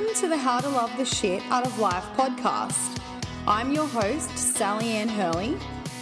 [0.00, 2.98] Welcome to the How to Love the Shit Out of Life podcast.
[3.46, 5.58] I'm your host, Sally Ann Hurley,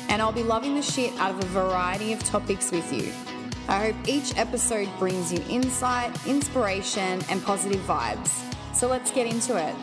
[0.08, 3.12] and I'll be loving the shit out of a variety of topics with you.
[3.66, 8.30] I hope each episode brings you insight, inspiration, and positive vibes.
[8.72, 9.74] So let's get into it.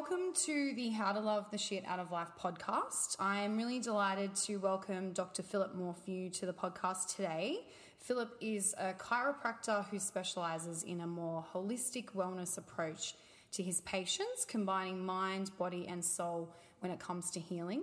[0.00, 3.16] Welcome to the How to Love the Shit Out of Life podcast.
[3.18, 5.42] I am really delighted to welcome Dr.
[5.42, 7.66] Philip Morphew to the podcast today.
[7.98, 13.14] Philip is a chiropractor who specializes in a more holistic wellness approach
[13.52, 17.82] to his patients, combining mind, body, and soul when it comes to healing.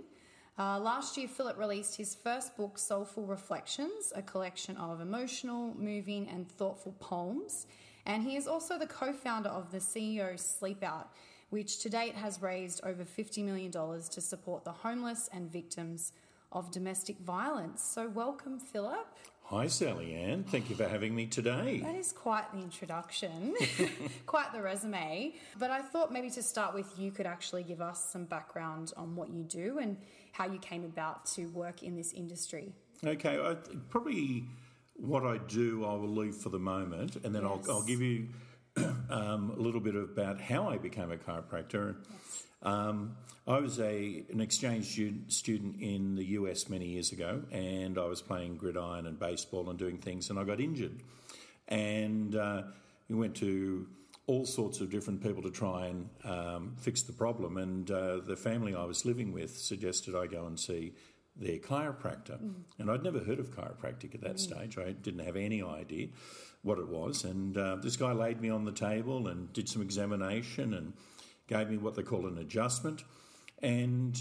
[0.57, 6.27] Uh, last year, Philip released his first book, Soulful Reflections, a collection of emotional, moving,
[6.29, 7.67] and thoughtful poems.
[8.07, 11.11] And he is also the co founder of the CEO Sleep Out
[11.49, 16.11] which to date has raised over $50 million to support the homeless and victims
[16.51, 17.81] of domestic violence.
[17.83, 19.07] So, welcome, Philip.
[19.49, 20.43] Hi, Sally Ann.
[20.43, 21.79] Thank you for having me today.
[21.81, 23.55] That is quite the introduction,
[24.25, 25.35] quite the resume.
[25.57, 29.15] But I thought maybe to start with, you could actually give us some background on
[29.15, 29.95] what you do and
[30.33, 32.73] how you came about to work in this industry.
[33.05, 33.55] Okay, I,
[33.89, 34.43] probably
[34.95, 37.69] what I do I will leave for the moment, and then yes.
[37.69, 38.27] I'll, I'll give you
[39.09, 41.95] um, a little bit about how I became a chiropractor.
[42.63, 43.15] Um,
[43.47, 48.05] I was a an exchange student, student in the US many years ago, and I
[48.05, 51.01] was playing gridiron and baseball and doing things, and I got injured,
[51.67, 52.63] and uh,
[53.09, 53.87] we went to
[54.27, 57.57] all sorts of different people to try and um, fix the problem.
[57.57, 60.93] And uh, the family I was living with suggested I go and see
[61.39, 62.53] their chiropractor, mm.
[62.79, 64.39] and I'd never heard of chiropractic at that mm.
[64.39, 64.77] stage.
[64.77, 66.07] I didn't have any idea
[66.63, 67.23] what it was.
[67.23, 70.93] And uh, this guy laid me on the table and did some examination and
[71.47, 73.03] gave me what they call an adjustment.
[73.61, 74.17] And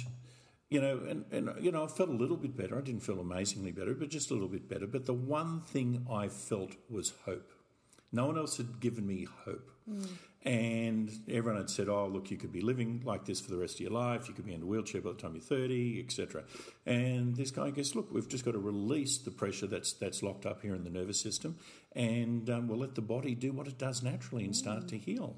[0.68, 2.76] you know, and, and you know, I felt a little bit better.
[2.76, 4.86] I didn't feel amazingly better, but just a little bit better.
[4.86, 7.52] But the one thing I felt was hope.
[8.12, 9.70] No one else had given me hope.
[9.88, 10.08] Mm.
[10.46, 13.74] And everyone had said, "Oh, look, you could be living like this for the rest
[13.74, 14.28] of your life.
[14.28, 16.44] You could be in a wheelchair by the time you're 30, etc."
[16.86, 20.46] And this guy goes, "Look, we've just got to release the pressure that's that's locked
[20.46, 21.56] up here in the nervous system,
[21.96, 24.88] and um, we'll let the body do what it does naturally and start mm.
[24.90, 25.36] to heal."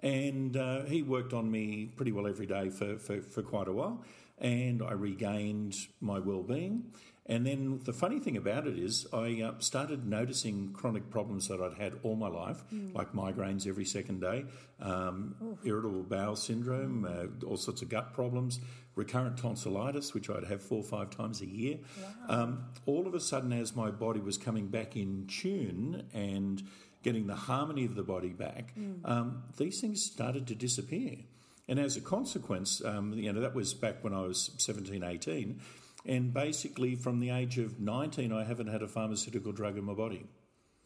[0.00, 3.72] And uh, he worked on me pretty well every day for, for, for quite a
[3.72, 4.04] while,
[4.38, 6.92] and I regained my well-being.
[7.28, 11.60] And then the funny thing about it is, I uh, started noticing chronic problems that
[11.60, 12.94] I'd had all my life, mm.
[12.94, 14.46] like migraines every second day,
[14.80, 18.60] um, irritable bowel syndrome, uh, all sorts of gut problems,
[18.94, 21.78] recurrent tonsillitis, which I'd have four or five times a year.
[22.28, 22.42] Wow.
[22.42, 26.62] Um, all of a sudden, as my body was coming back in tune and
[27.02, 29.00] getting the harmony of the body back, mm.
[29.04, 31.16] um, these things started to disappear.
[31.68, 35.60] And as a consequence, um, you know, that was back when I was 17, 18
[36.06, 39.94] and basically, from the age of 19, I haven't had a pharmaceutical drug in my
[39.94, 40.26] body.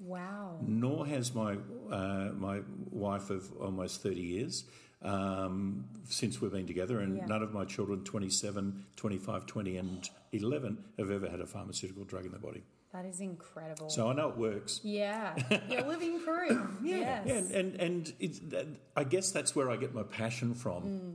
[0.00, 0.59] Wow.
[0.62, 1.56] Nor has my,
[1.91, 4.65] uh, my wife of almost 30 years
[5.03, 7.27] um, since we've been together, and yeah.
[7.27, 12.25] none of my children, 27, 25, 20, and 11, have ever had a pharmaceutical drug
[12.25, 12.62] in their body.
[12.93, 13.89] That is incredible.
[13.89, 14.81] So I know it works.
[14.83, 15.34] Yeah,
[15.69, 16.61] you're living proof.
[16.83, 17.27] yeah, yes.
[17.27, 21.15] yeah, and and, and I guess that's where I get my passion from, mm.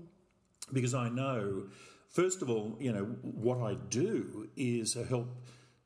[0.73, 1.67] because I know
[2.09, 5.27] First of all, you know, what I do is help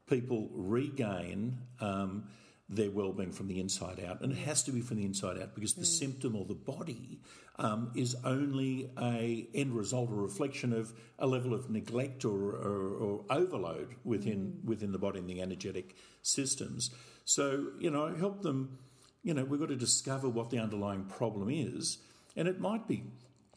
[0.07, 2.25] people regain um,
[2.71, 5.53] their well-being from the inside out, and it has to be from the inside out
[5.55, 5.99] because the mm.
[5.99, 7.19] symptom or the body
[7.59, 12.95] um, is only a end result or reflection of a level of neglect or, or,
[12.95, 14.65] or overload within mm.
[14.65, 16.91] within the body and the energetic systems.
[17.25, 18.79] So you know, help them.
[19.23, 21.99] You know, we've got to discover what the underlying problem is,
[22.35, 23.03] and it might be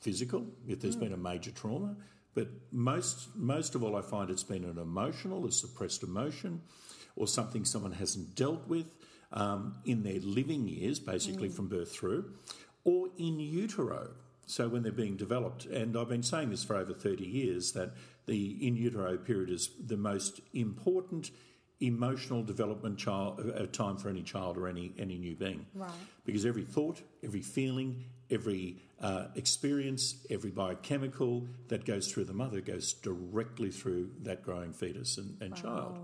[0.00, 1.00] physical if there's mm.
[1.00, 1.96] been a major trauma.
[2.34, 6.62] But most, most of all, I find it's been an emotional, a suppressed emotion,
[7.16, 8.96] or something someone hasn't dealt with
[9.32, 11.54] um, in their living years, basically mm.
[11.54, 12.32] from birth through,
[12.84, 14.10] or in utero.
[14.46, 17.92] So when they're being developed, and I've been saying this for over 30 years, that
[18.26, 21.30] the in utero period is the most important
[21.80, 25.66] emotional development child, uh, time for any child or any, any new being.
[25.74, 25.90] Right.
[26.24, 28.04] Because every thought, every feeling,
[28.34, 34.72] every uh, experience, every biochemical that goes through the mother goes directly through that growing
[34.72, 35.62] fetus and, and wow.
[35.62, 35.98] child.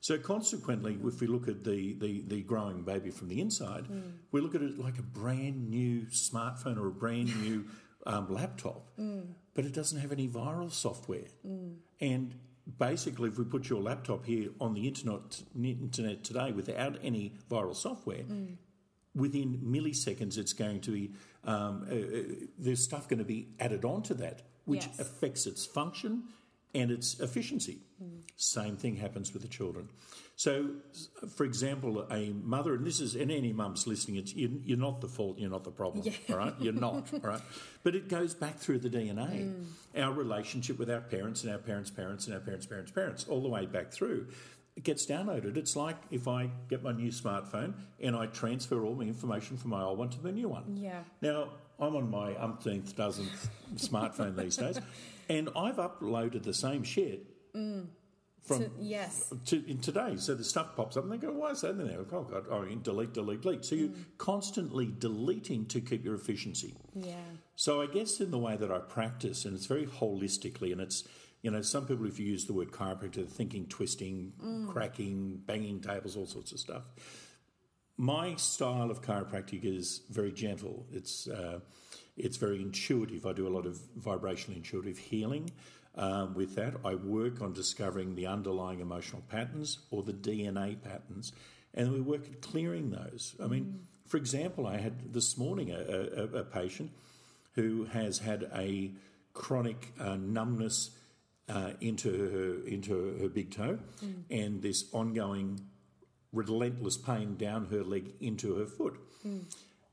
[0.00, 4.12] So consequently, if we look at the, the, the growing baby from the inside, mm.
[4.32, 7.64] we look at it like a brand new smartphone or a brand new
[8.06, 9.24] um, laptop, mm.
[9.54, 11.28] but it doesn't have any viral software.
[11.46, 11.76] Mm.
[12.02, 12.34] And
[12.78, 17.74] basically, if we put your laptop here on the internet, internet today without any viral
[17.74, 18.56] software, mm.
[19.14, 21.12] within milliseconds, it's going to be
[21.46, 22.22] um, uh, uh,
[22.58, 24.98] there's stuff going to be added onto that, which yes.
[24.98, 26.24] affects its function,
[26.74, 27.78] and it's efficiency.
[28.36, 29.88] Same thing happens with the children.
[30.36, 30.70] So,
[31.36, 35.00] for example, a mother, and this is, and any mum's listening, it's you, you're not
[35.00, 36.12] the fault, you're not the problem, Yeah.
[36.30, 36.54] all right?
[36.58, 37.40] You're not, all right?
[37.84, 39.54] But it goes back through the DNA.
[39.96, 43.42] Our relationship with our parents and our parents' parents and our parents' parents' parents, all
[43.42, 44.26] the way back through.
[44.76, 45.56] It gets downloaded.
[45.56, 49.70] It's like if I get my new smartphone and I transfer all my information from
[49.70, 50.76] my old one to the new one.
[50.76, 50.98] Yeah.
[51.20, 54.80] Now, I'm on my umpteenth dozenth smartphone these days,
[55.28, 57.86] and I've uploaded the same shit mm.
[58.42, 59.32] from To- yes.
[59.46, 60.16] to, in today.
[60.16, 62.46] So the stuff pops up, and they go, "Why is that in there?" Oh God!
[62.50, 63.64] Oh, delete, delete, delete.
[63.64, 64.04] So you're mm.
[64.18, 66.74] constantly deleting to keep your efficiency.
[66.94, 67.16] Yeah.
[67.56, 71.04] So I guess in the way that I practice, and it's very holistically, and it's
[71.44, 74.32] you know some people if you use the word chiropractor, they're thinking twisting,
[74.72, 76.84] cracking, banging tables, all sorts of stuff.
[77.98, 80.86] My style of chiropractic is very gentle.
[80.90, 81.60] It's uh,
[82.16, 83.26] it's very intuitive.
[83.26, 85.50] I do a lot of vibrational intuitive healing.
[85.96, 91.34] Um, with that, I work on discovering the underlying emotional patterns or the DNA patterns,
[91.74, 93.36] and we work at clearing those.
[93.38, 96.90] I mean, for example, I had this morning a, a, a patient
[97.54, 98.92] who has had a
[99.34, 100.90] chronic uh, numbness
[101.48, 103.78] uh, into her into her big toe,
[104.30, 105.60] and this ongoing
[106.32, 108.98] relentless pain down her leg into her foot.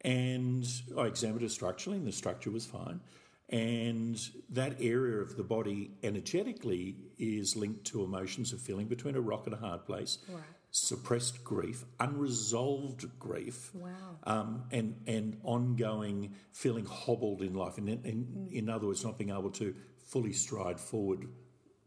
[0.04, 0.66] And
[0.98, 3.02] I examined her structurally, and the structure was fine.
[3.50, 4.18] And
[4.50, 9.46] that area of the body energetically is linked to emotions of feeling between a rock
[9.46, 10.42] and a hard place, Right.
[10.72, 13.92] suppressed grief, unresolved grief, Wow.
[14.24, 19.18] um, and and ongoing feeling hobbled in life, and in, in, in other words, not
[19.18, 19.76] being able to
[20.06, 21.28] fully stride forward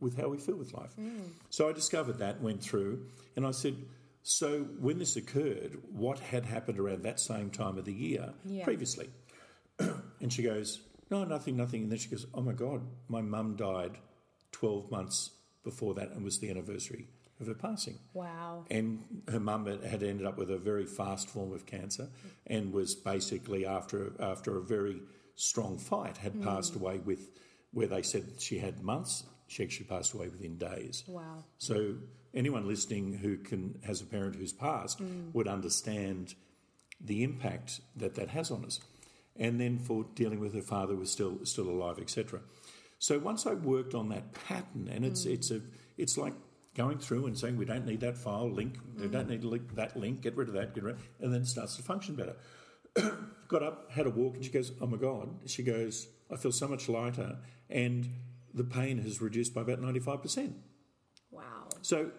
[0.05, 0.95] with how we feel with life.
[1.01, 1.31] Mm.
[1.49, 3.06] So I discovered that, went through,
[3.37, 3.77] and I said,
[4.23, 8.65] so when this occurred, what had happened around that same time of the year Yeah.
[8.65, 9.09] previously?
[9.79, 11.83] and she goes, no, nothing, nothing.
[11.85, 13.99] And then she goes, oh my God, my mum died
[14.53, 15.31] 12 months
[15.65, 17.09] before that and was the anniversary
[17.41, 17.99] of her passing.
[18.12, 18.67] Wow.
[18.71, 22.09] And her mum had- had ended up with a very fast form of cancer
[22.47, 25.00] and was basically, after, after a very
[25.35, 26.45] strong fight, had mm.
[26.45, 27.31] passed away with
[27.73, 29.25] where they said she had months,
[29.55, 31.05] she actually passed away within days.
[31.06, 31.45] Wow.
[31.59, 31.95] So
[32.35, 35.33] anyone listening who can has a parent who's passed mm.
[35.33, 36.35] would understand
[37.01, 38.81] the impact that that has on us.
[39.37, 42.41] And then for dealing with her father who was still still alive, etc.
[42.99, 45.35] So once I worked on that pattern, and it's mm.
[45.35, 45.61] it's a
[45.97, 46.35] it's like
[46.75, 49.31] going through and saying we don't need that file link, we don't mm.
[49.31, 51.47] need link, that link, get rid of that, get rid, of, it, and then it
[51.47, 52.35] starts to function better.
[53.47, 56.50] Got up, had a walk, and she goes, "Oh my god!" She goes, "I feel
[56.50, 57.37] so much lighter,
[57.71, 58.09] and
[58.55, 60.55] the pain has reduced by about ninety five percent."
[61.31, 61.69] Wow.
[61.83, 62.11] So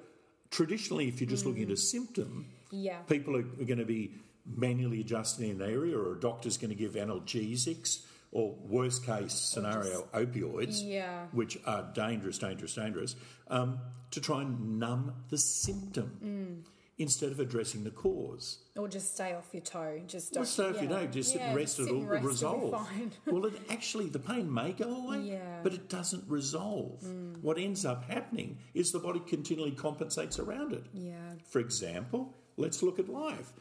[0.51, 2.99] traditionally, if you're just looking at a symptom, Yeah.
[3.03, 4.11] people are, are going to be
[4.45, 10.03] manually adjusting an area, or a doctor's going to give analgesics, or worst case scenario,
[10.13, 11.27] opioids, Yeah.
[11.31, 13.15] which are dangerous, dangerous, dangerous,
[13.47, 13.79] um,
[14.11, 16.63] to try and numb the symptom
[16.97, 18.59] instead of addressing the cause.
[18.77, 20.01] Or just stay off your toe.
[20.07, 20.43] Just don't.
[20.43, 20.99] if you yeah.
[20.99, 22.63] don't, just sit Yeah, and rest, sit it'll and rest, resolve.
[22.73, 23.11] It'll be fine.
[23.25, 25.59] well, it, actually, the pain may go away, Yeah.
[25.61, 27.01] but it doesn't resolve.
[27.01, 27.41] Mm.
[27.41, 30.85] What ends up happening is the body continually compensates around it.
[30.93, 31.15] yeah.
[31.49, 33.51] For example, let's look at life.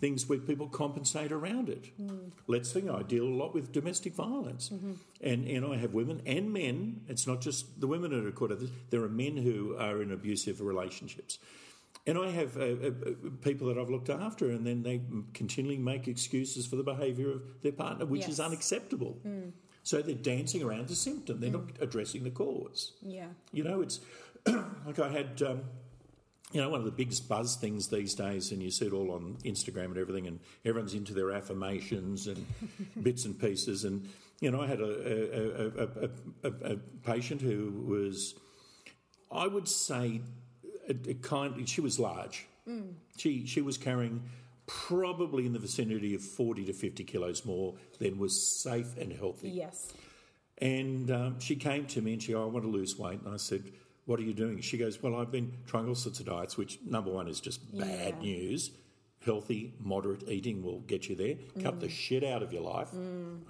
[0.00, 1.86] Things where people compensate around it.
[2.00, 2.30] Mm.
[2.46, 4.70] Let's think, I deal a lot with domestic violence.
[4.70, 4.92] Mm-hmm.
[5.20, 8.52] And, and I have women and men, it's not just the women that are caught
[8.52, 8.58] up,
[8.90, 11.38] there are men who are in abusive relationships.
[12.08, 12.90] And I have uh, uh,
[13.42, 15.00] people that I've looked after, and then they
[15.34, 18.40] continually make excuses for the behaviour of their partner, which is Yes.
[18.40, 19.18] unacceptable.
[19.82, 22.92] So they're dancing around the symptom, they're not addressing the cause.
[23.02, 23.28] Yeah.
[23.52, 24.00] You know, it's
[24.46, 25.60] like I had, um,
[26.52, 29.10] you know, one of the biggest buzz things these days, and you see it all
[29.12, 32.46] on Instagram and everything, and everyone's into their affirmations and
[33.02, 33.84] bits and pieces.
[33.84, 34.08] And,
[34.40, 36.08] you know, I had a,
[36.44, 38.34] a, a, a patient who was,
[39.32, 40.20] I would say,
[40.88, 42.46] a, a kind, she was large.
[43.16, 44.22] She, she was carrying
[44.66, 49.50] probably in the vicinity of 40 to 50 kilos more than was safe and healthy.
[49.50, 49.92] Yes.
[50.58, 53.20] And um, she came to me and she, oh, I want to lose weight.
[53.24, 53.62] And I said,
[54.06, 54.60] What are you doing?
[54.62, 57.60] She goes, Well, I've been trying all sorts of diets, which number one is just
[57.78, 58.22] bad Yeah.
[58.22, 58.70] news.
[59.24, 61.34] Healthy, moderate eating will get you there.
[61.62, 62.88] Cut the shit out of your life.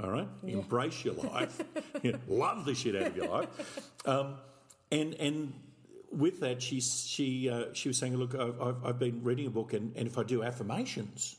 [0.02, 0.28] All right?
[0.46, 1.60] Embrace your life.
[2.02, 3.48] You Love the shit out of your life.
[4.06, 4.34] Um,
[4.92, 5.52] and, and
[6.12, 9.72] with that, she, she, uh, she was saying, Look, I've, I've, been reading a book,
[9.72, 11.36] and, and if I do affirmations,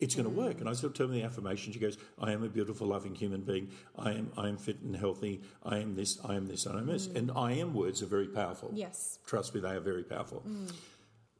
[0.00, 0.60] it's going to work.
[0.60, 1.72] And I said, tell me the affirmation.
[1.72, 3.70] She goes, I am a beautiful, loving human being.
[3.98, 5.40] I am, I am fit and healthy.
[5.64, 7.06] I am this, I am this, I am this.
[7.06, 8.70] And I am words are very powerful.
[8.72, 9.18] Yes.
[9.26, 10.44] Trust me, they are very powerful.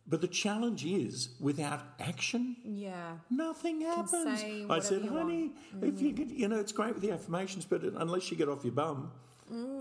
[0.09, 3.19] But the challenge is, without action, Yeah.
[3.31, 4.43] nothing happens.
[4.71, 5.52] I said, honey,
[5.83, 8.64] if you could, you know, it's great with the affirmations, but unless you get off
[8.64, 9.12] your bum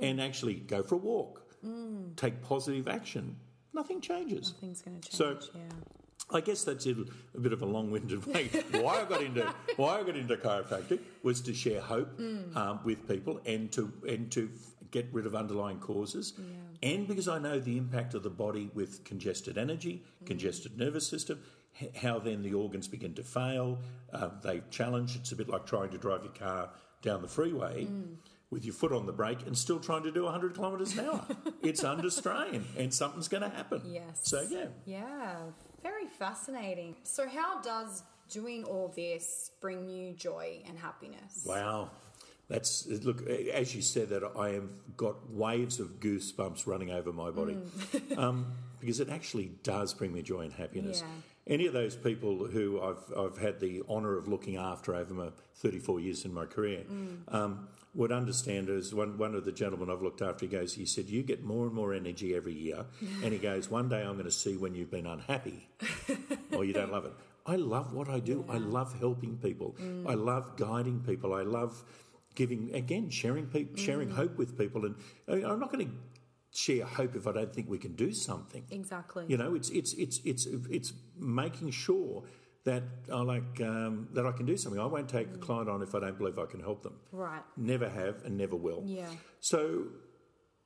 [0.02, 1.47] and actually go for a walk,
[2.16, 3.36] take positive action,
[3.74, 4.54] nothing changes.
[4.54, 5.16] Nothing's going to change.
[5.18, 5.62] So- yeah.
[6.30, 6.94] I guess that's a,
[7.36, 8.48] a bit of a long-winded way.
[8.82, 9.44] why I got into
[9.78, 14.30] why I got into chiropractic was to share hope um, with people and to and
[14.34, 14.50] to
[14.92, 16.34] get rid of underlying causes,
[16.84, 21.40] and because I know the impact of the body with congested energy, congested nervous system,
[21.80, 23.80] h- how then the organs begin to fail.
[24.12, 25.16] Uh, they challenge.
[25.16, 26.72] It's a bit like trying to drive your car
[27.04, 27.88] down the freeway.
[28.50, 31.26] With your foot on the brake and still trying to do 100 kilometres an hour.
[31.64, 33.82] it's under strain and something's going to happen.
[33.86, 34.22] Yes.
[34.24, 34.68] So, yeah.
[34.86, 35.36] Yeah,
[35.84, 36.96] very fascinating.
[37.04, 41.44] So, how does doing all this bring you joy and happiness?
[41.46, 41.90] Wow.
[42.50, 47.30] That's look as you said that I have got waves of goosebumps running over my
[47.30, 47.58] body
[48.18, 51.02] um, because it actually does bring me joy and happiness.
[51.02, 51.54] Yeah.
[51.54, 55.30] Any of those people who I've I've had the honour of looking after over my
[55.56, 56.84] 34 years in my career
[57.30, 58.70] um, would understand.
[58.70, 61.44] As one one of the gentlemen I've looked after, he goes, he said, "You get
[61.44, 62.86] more and more energy every year,"
[63.24, 65.68] and he goes, "One day I'm going to see when you've been unhappy
[66.54, 67.14] or you don't love it."
[67.46, 68.46] I love what I do.
[68.50, 69.76] I love helping people.
[69.82, 70.10] Mm.
[70.10, 71.34] I love guiding people.
[71.34, 71.82] I love
[72.36, 74.16] giving again sharing peop sharing mm.
[74.16, 74.86] hope with people.
[74.86, 74.96] And
[75.28, 75.92] I mean, I'm not going to
[76.58, 78.64] share hope if I don't think we can do something.
[78.70, 79.26] Exactly.
[79.28, 82.24] You know, it's it's it's it's it's making sure
[82.68, 84.80] that I like um, that I can do something.
[84.80, 86.96] I won't take a client on if I don't believe I can help them.
[87.14, 87.42] Right.
[87.56, 88.84] Never have and never will.
[88.86, 89.08] Yeah.
[89.40, 89.86] So,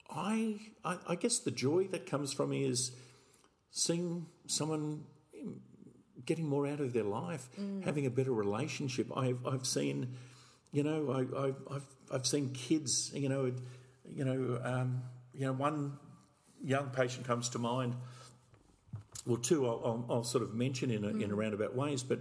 [0.10, 2.91] I, I I guess the joy that comes from me is
[3.70, 5.03] seeing someone
[6.25, 7.50] getting more out of their life,
[7.86, 9.15] having a better relationship.
[9.15, 10.15] I've I've seen,
[10.72, 13.53] you know, I, I've I've I've seen kids, you know,
[14.10, 15.03] you know, um,
[15.34, 16.00] you know, one
[16.63, 17.96] young patient comes to mind.
[19.25, 21.37] Well, two I'll, I'll, I'll sort of mention in a, in a mm.
[21.37, 22.19] roundabout ways, but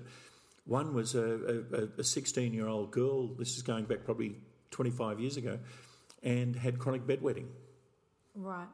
[0.67, 3.29] one was a, a, a 16 year old girl.
[3.29, 4.37] This is going back probably
[4.71, 5.59] 25 years ago,
[6.23, 7.47] and had chronic bedwetting.
[8.35, 8.69] Right.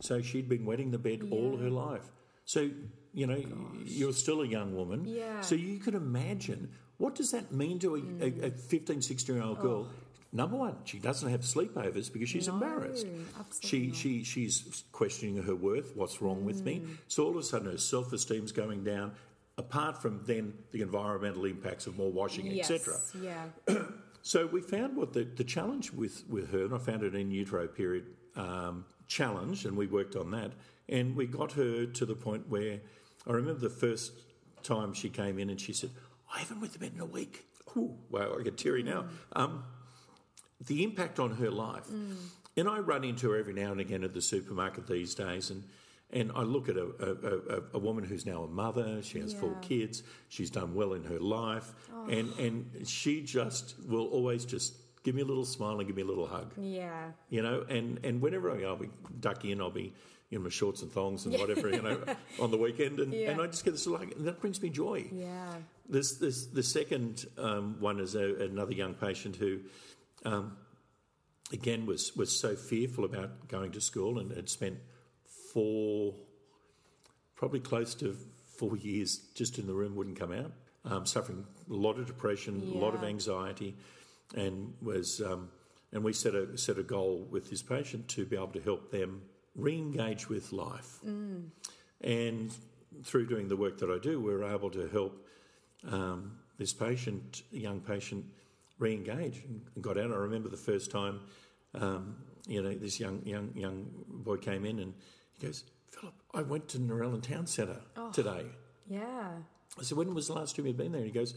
[0.00, 2.04] So she'd been wetting the bed all her life.
[2.44, 2.70] So,
[3.12, 3.42] you know,
[3.84, 5.04] you're still a young woman.
[5.04, 5.40] Yeah.
[5.40, 8.60] So you can imagine what does that mean to a, a, a mm.
[8.60, 9.88] 15, 16 year old girl?
[10.32, 13.06] Number one, she doesn't have sleepovers because she's No, embarrassed.
[13.62, 13.96] She, not.
[13.96, 15.96] she, she's questioning her worth.
[15.96, 16.82] What's wrong with me?
[17.08, 19.12] So all of a sudden, her self esteem's going down.
[19.58, 22.70] Apart from then the environmental impacts of more washing, Yes.
[22.70, 22.98] etc.
[23.68, 23.76] Yeah.
[24.22, 27.30] So we found what the, the challenge with, with her, and I found it in
[27.30, 28.04] utero period
[28.36, 30.52] um, challenge, and we worked on that.
[30.90, 32.80] And we got her to the point where
[33.26, 34.12] I remember the first
[34.62, 35.88] time she came in and she said,
[36.34, 37.46] I haven't wet the bed in a week.
[37.78, 39.06] Ooh, wow, I get teary now.
[39.34, 39.64] Um,
[40.66, 41.88] the impact on her life.
[42.56, 45.64] And I run into her every now and again at the supermarket these days, and
[46.12, 49.00] and I look at a, a, a, a woman who's now a mother.
[49.02, 50.02] She has four kids.
[50.28, 51.72] She's done well in her life,
[52.10, 54.74] and and she just will always just
[55.04, 56.52] give me a little smile and give me a little hug.
[56.58, 57.12] Yeah.
[57.30, 58.90] You know, and and whenever I, I'll be
[59.20, 59.92] duck in, I'll be
[60.32, 62.00] in my shorts and thongs and whatever, you know,
[62.40, 63.30] on the weekend, and, Yeah.
[63.30, 65.06] and I just get this like and that brings me joy.
[65.12, 65.54] Yeah.
[65.88, 69.58] This, this, the second um, one is a, another young patient who,
[70.24, 70.56] um,
[71.52, 74.78] again, was, was so fearful about going to school and had spent
[75.52, 76.14] four,
[77.36, 78.16] probably close to
[78.56, 80.52] four years just in the room, wouldn't come out,
[80.84, 83.74] um, suffering a lot of depression, a lot of anxiety,
[84.36, 85.20] and was.
[85.20, 85.50] Um,
[85.92, 88.92] and we set a set a goal with this patient to be able to help
[88.92, 89.22] them
[89.56, 91.00] re-engage with life.
[92.00, 92.52] And
[93.02, 95.26] through doing the work that I do, we're able to help
[95.90, 98.24] um, this patient, a young patient,
[98.80, 100.10] re-engage and got out.
[100.10, 101.20] I remember the first time,
[101.74, 102.16] um,
[102.48, 104.94] you know, this young young young boy came in and
[105.38, 107.80] he goes, "Philip, I went to Narellan Town Centre
[108.12, 108.46] today."
[108.88, 109.28] Yeah.
[109.78, 111.34] I said, "When was the last time you'd been there?" And he goes,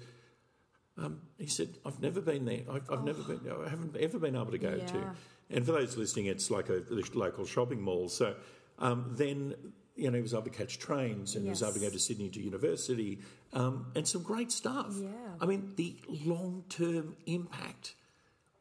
[0.97, 2.61] um, "He said, I've never been there.
[2.71, 3.41] I've, I've never been.
[3.51, 5.15] I haven't ever been able to go to."
[5.49, 6.83] And for those listening, it's like a
[7.13, 8.09] local shopping mall.
[8.09, 8.35] So
[8.79, 9.55] um, then,
[9.95, 11.99] you know, he was able to catch trains and he was able to go to
[11.99, 13.19] Sydney to university
[13.53, 14.93] um, and some great stuff.
[14.99, 15.09] Yeah.
[15.39, 17.93] I mean, the long term impact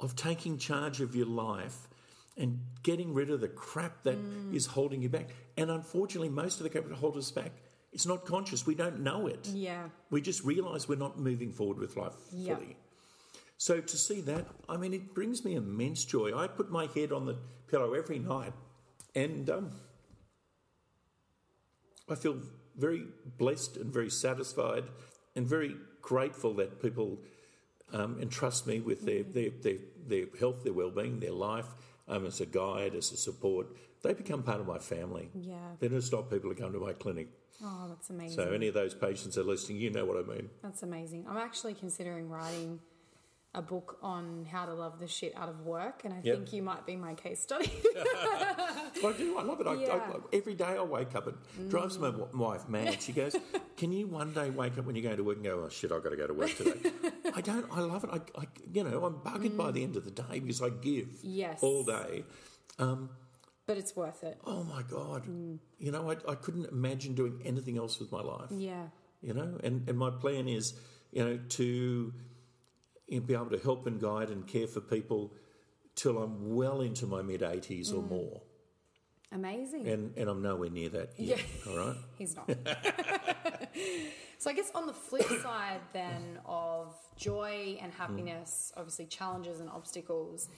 [0.00, 1.88] of taking charge of your life
[2.36, 4.18] and getting rid of the crap that
[4.52, 4.70] is Mm.
[4.72, 5.30] holding you back.
[5.56, 7.52] And unfortunately, most of the crap that holds us back,
[7.92, 8.66] it's not conscious.
[8.66, 9.48] We don't know it.
[9.48, 9.88] Yeah.
[10.10, 12.54] We just realise we're not moving forward with life Yeah.
[12.56, 12.76] fully.
[13.58, 16.36] So to see that, I mean, it brings me immense joy.
[16.36, 17.36] I put my head on the
[17.68, 18.54] pillow every night,
[19.14, 19.70] and um,
[22.08, 22.38] I feel
[22.76, 23.04] very
[23.38, 24.84] blessed and very satisfied,
[25.36, 27.18] and very grateful that people
[27.92, 31.66] um, entrust me with their, their, their, their health, their well-being, their life,
[32.08, 33.66] um, as a guide, as a support.
[34.02, 35.30] They become part of my family.
[35.34, 35.56] Yeah.
[35.78, 37.28] They're not stop people to come to my clinic.
[37.64, 38.36] Oh, that's amazing.
[38.36, 40.50] So any of those patients that are listening, you know what I mean.
[40.62, 41.26] That's amazing.
[41.28, 42.80] I'm actually considering writing
[43.54, 46.34] a book on how to love the shit out of work, and I Yep.
[46.36, 47.70] think you might be my case study.
[49.04, 49.36] I do.
[49.38, 49.66] I love it.
[49.66, 49.98] I, I, Yeah.
[49.98, 50.22] Mm.
[50.32, 51.26] every day I wake up.
[51.28, 51.34] It
[51.68, 53.02] drives my wife mad.
[53.02, 53.36] She goes,
[53.76, 55.92] "Can you one day wake up when you go to work and go, oh shit,
[55.92, 56.92] I've got to go to work today?"
[57.34, 57.66] I don't.
[57.70, 58.10] I love it.
[58.12, 61.08] I, I you know, I'm buggered by the end of the day because I give
[61.08, 61.18] Mm.
[61.22, 61.58] Yes.
[61.62, 62.24] all day.
[62.78, 64.38] but it's worth it.
[64.46, 65.26] Oh my god!
[65.26, 65.58] Mm.
[65.78, 68.50] You know, I, I couldn't imagine doing anything else with my life.
[68.50, 68.86] Yeah.
[69.20, 70.74] You know, and and my plan is,
[71.12, 72.12] you know, to
[73.20, 75.32] know, be able to help and guide and care for people
[75.94, 77.98] till I'm well into my mid 80s Mm.
[77.98, 78.42] or more.
[79.34, 79.88] Amazing.
[79.88, 81.96] And, and I'm nowhere near that yet, all right?
[82.18, 82.48] He's not.
[84.38, 89.70] so I guess on the flip side then of joy and happiness, obviously challenges and
[89.70, 90.48] obstacles.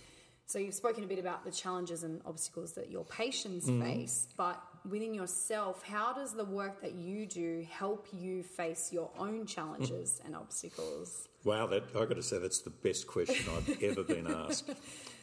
[0.46, 4.60] So you've spoken a bit about the challenges and obstacles that your patients face, but
[4.88, 10.20] within yourself, how does the work that you do help you face your own challenges
[10.24, 11.28] and obstacles?
[11.44, 14.70] Wow, that I've got to say that's the best question I've ever been asked.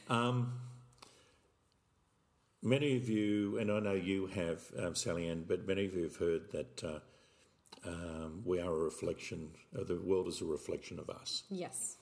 [0.10, 0.54] Um,
[2.62, 6.04] many of you, and I know you have, um, Sally Ann, but many of you
[6.04, 7.00] have heard that uh,
[7.88, 11.44] um, we are a reflection, uh, the world is a reflection of us.
[11.50, 11.98] Yes.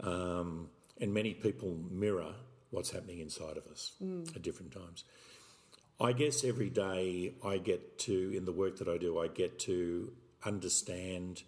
[0.00, 0.68] Um,
[1.00, 2.34] and many people mirror
[2.70, 3.92] what's happening inside of us
[4.34, 5.04] at different times.
[6.00, 9.58] I guess every day I get to, in the work that I do, I get
[9.60, 10.12] to
[10.44, 11.42] understand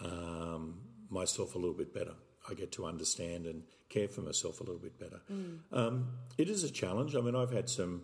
[0.00, 2.14] um, myself a little bit better.
[2.48, 5.20] I get to understand and care for myself a little bit better.
[5.72, 7.16] Um, it is a challenge.
[7.16, 8.02] I mean, I've had some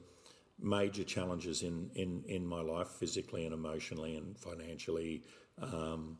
[0.60, 5.22] major challenges in, in, in my life, physically and emotionally and financially.
[5.62, 6.18] Um,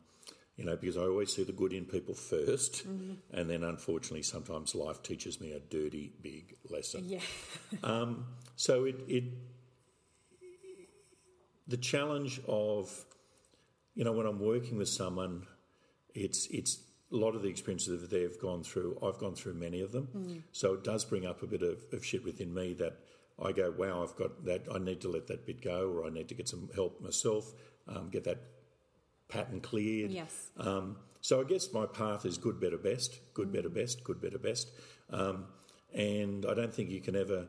[0.55, 2.85] you know, because I always see the good in people 1st
[3.31, 7.03] and then unfortunately sometimes life teaches me a dirty, big lesson.
[7.05, 7.19] Yeah.
[8.55, 9.25] So it, it
[11.67, 13.05] the challenge of
[13.95, 15.45] you know when I'm working with someone,
[16.13, 16.79] it's it's
[17.11, 18.97] a lot of the experiences that they've gone through.
[19.01, 20.09] I've gone through many of them,
[20.51, 22.99] so it does bring up a bit of, of shit within me that
[23.41, 24.67] I go, wow, I've got that.
[24.73, 27.53] I need to let that bit go, or I need to get some help myself,
[27.87, 28.39] um, get that
[29.29, 30.11] pattern cleared.
[30.11, 30.49] Yes.
[30.57, 34.37] Um, so I guess my path is good, better, best, good, better, best, good, better,
[34.37, 34.69] best.
[35.11, 35.45] Um,
[35.93, 37.47] and I don't think you can ever,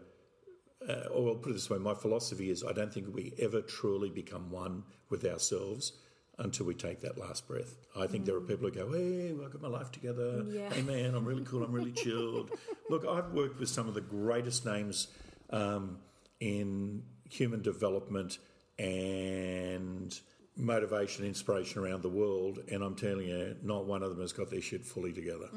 [0.89, 3.61] uh, or I'll put it this way, my philosophy is I don't think we ever
[3.61, 5.93] truly become one with ourselves
[6.39, 7.75] until we take that last breath.
[7.99, 10.45] I think there are people who go, hey, I've got my life together.
[10.47, 10.73] Yeah.
[10.73, 11.63] Hey, man, I'm really cool.
[11.65, 12.51] I'm really chilled.
[12.91, 15.09] Look, I've worked with some of the greatest names
[15.51, 15.99] um,
[16.41, 18.39] in human development
[18.79, 20.19] and
[20.57, 24.51] motivation, inspiration around the world, and I'm telling you, not one of them has got
[24.51, 25.49] their shit fully together.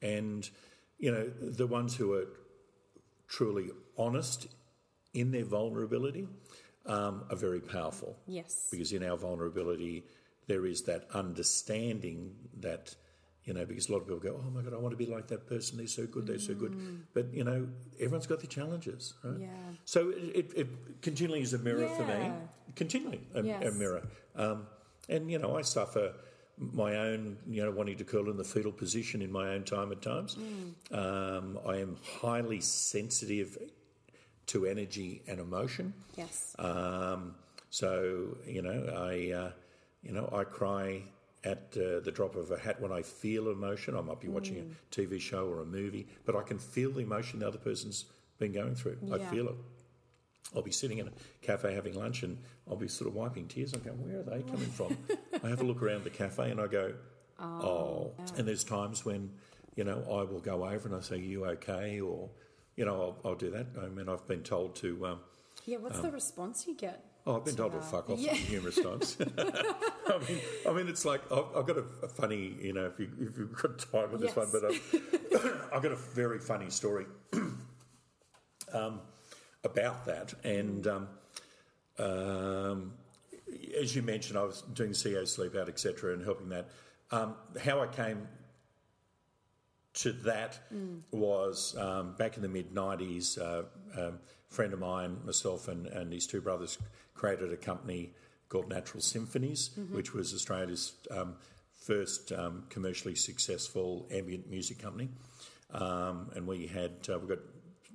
[0.00, 0.48] And
[0.98, 2.26] you know, the ones who are
[3.36, 4.46] truly honest
[5.12, 6.26] in their vulnerability
[6.86, 8.16] um, are very powerful.
[8.26, 8.68] Yes.
[8.70, 10.04] because in our vulnerability
[10.46, 12.94] there is that understanding that
[13.44, 15.10] you know because a lot of people go oh my god i want to be
[15.16, 15.78] like that person.
[15.78, 16.26] They're so good.
[16.26, 16.72] They're so good.
[17.14, 17.66] But you know
[17.98, 19.40] everyone's got their challenges right?
[19.40, 19.48] Yeah.
[19.84, 20.68] so it, it, it
[21.02, 22.30] continually is a mirror for me.
[22.76, 24.02] Continually a, a mirror.
[24.36, 24.66] Um,
[25.08, 26.06] and you know i suffer
[26.58, 29.90] my own you know wanting to curl in the fetal position in my own time
[29.92, 30.94] at times Mm.
[30.96, 33.58] um, i am highly sensitive
[34.46, 36.54] to energy and emotion Yes.
[36.58, 37.34] um,
[37.70, 39.50] so you know, I uh,
[40.02, 41.02] you know I cry
[41.42, 43.96] at uh, the drop of a hat when I feel emotion.
[43.96, 44.70] I might be watching Mm.
[44.70, 48.04] a TV show or a movie, but I can feel the emotion the other person's
[48.38, 48.98] been going through.
[49.12, 49.54] I feel it.
[50.54, 53.72] I'll be sitting in a cafe having lunch and I'll be sort of wiping tears.
[53.72, 54.96] I'm going, where are they coming from?
[55.42, 56.94] I have a look around the cafe and I go,
[57.40, 58.12] oh.
[58.36, 59.30] And there's times when,
[59.74, 62.00] you know, I will go over and I say, you okay?
[62.00, 62.28] Or,
[62.76, 63.66] you know, I'll, I'll do that.
[63.82, 65.20] I mean, I've been told to, um,
[65.66, 65.78] yeah.
[65.78, 67.04] What's the response you get?
[67.26, 68.36] Oh, I've been told to fuck off Yeah.
[68.50, 69.16] numerous times.
[69.38, 72.98] I mean, I mean, it's like I've, I've got a, a funny, you know, if,
[73.00, 76.68] you, if you've got time with this one, but I've, I've got a very funny
[76.68, 77.06] story
[78.74, 79.00] um,
[79.64, 80.34] about that.
[80.44, 81.08] And um,
[81.98, 82.92] um,
[83.80, 86.68] as you mentioned, I was doing CEO sleep out, etc., and helping that.
[87.10, 88.26] Um, how I came
[89.94, 90.58] to that
[91.12, 93.38] was um, back in the mid 90s.
[93.38, 93.62] Uh,
[94.00, 94.18] um,
[94.50, 96.78] a friend of mine, myself, and, and his two brothers
[97.14, 98.12] created a company
[98.48, 101.34] called Natural Symphonies, which was Australia's um,
[101.72, 105.08] first um, commercially successful ambient music company.
[105.72, 107.38] Um, and we had uh, we've got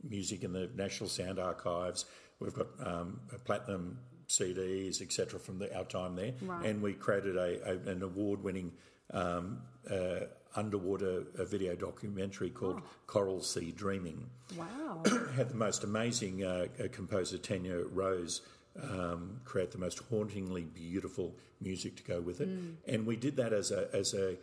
[0.08, 2.06] music in the National Sound Archives.
[2.40, 6.34] We've got um, platinum CDs, etc., from the, our time there,
[6.64, 8.72] and we created a, a, an award-winning
[9.12, 10.20] um, uh,
[10.56, 14.30] underwater uh video documentary called Coral Sea Dreaming.
[14.58, 15.04] Wow.
[15.36, 18.42] Had the most amazing uh, uh, composer Tanya Rose
[18.82, 22.50] um, create the most hauntingly beautiful music to go with it,
[22.88, 24.38] and we did that as a as a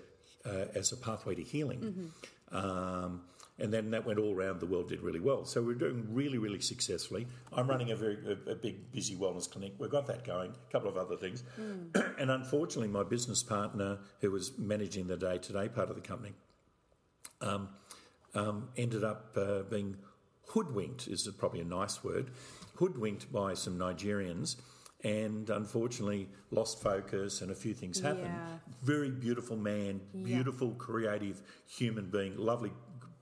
[0.44, 2.12] uh, as a pathway to healing.
[2.52, 3.22] Um,
[3.58, 5.44] and then that went all around the world, did really well.
[5.44, 7.26] So we're doing really, really successfully.
[7.52, 9.74] I'm running a very a, a big, busy wellness clinic.
[9.78, 10.50] We've got that going.
[10.50, 12.14] A couple of other things, mm.
[12.20, 16.34] and unfortunately, my business partner, who was managing the day-to-day part of the company,
[17.40, 17.68] um,
[18.34, 19.96] um, ended up uh, being
[20.48, 21.08] hoodwinked.
[21.08, 22.30] Is probably a nice word.
[22.74, 24.56] Hoodwinked by some Nigerians
[25.04, 28.24] and unfortunately lost focus and a few things happened.
[28.24, 28.58] Yeah.
[28.82, 30.74] Very beautiful man, beautiful, yeah.
[30.78, 32.72] creative human being, lovely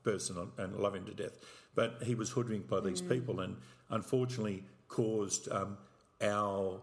[0.04, 1.32] person and love him to death.
[1.74, 3.08] But he was hoodwinked by these mm.
[3.08, 3.56] people and
[3.90, 5.76] unfortunately caused um,
[6.20, 6.80] our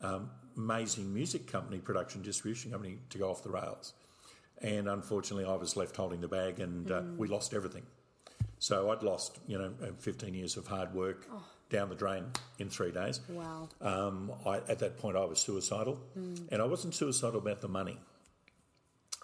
[0.00, 3.92] um, amazing music company, production distribution company, to go off the rails.
[4.60, 7.16] And unfortunately, I was left holding the bag and uh, mm.
[7.16, 7.84] we lost everything.
[8.58, 11.28] So I'd lost, you know, 15 years of hard work.
[11.32, 12.24] Oh down the drain
[12.58, 13.20] in three days.
[13.28, 13.68] Wow.
[13.80, 16.40] Um, I, at that point, I was suicidal, mm.
[16.50, 17.98] and I wasn't suicidal about the money.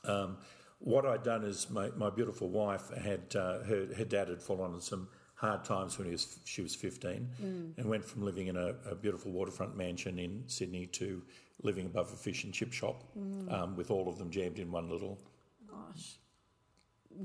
[0.05, 0.39] Um,
[0.81, 4.73] what I'd done is my, my beautiful wife had uh, her, her dad had fallen
[4.73, 7.79] on some hard times when he was, she was 15 mm.
[7.79, 11.23] and went from living in a, a, beautiful waterfront mansion in Sydney to
[11.63, 13.51] living above a fish and chip shop mm.
[13.53, 15.19] um, with all of them jammed in one little
[15.67, 16.17] Gosh.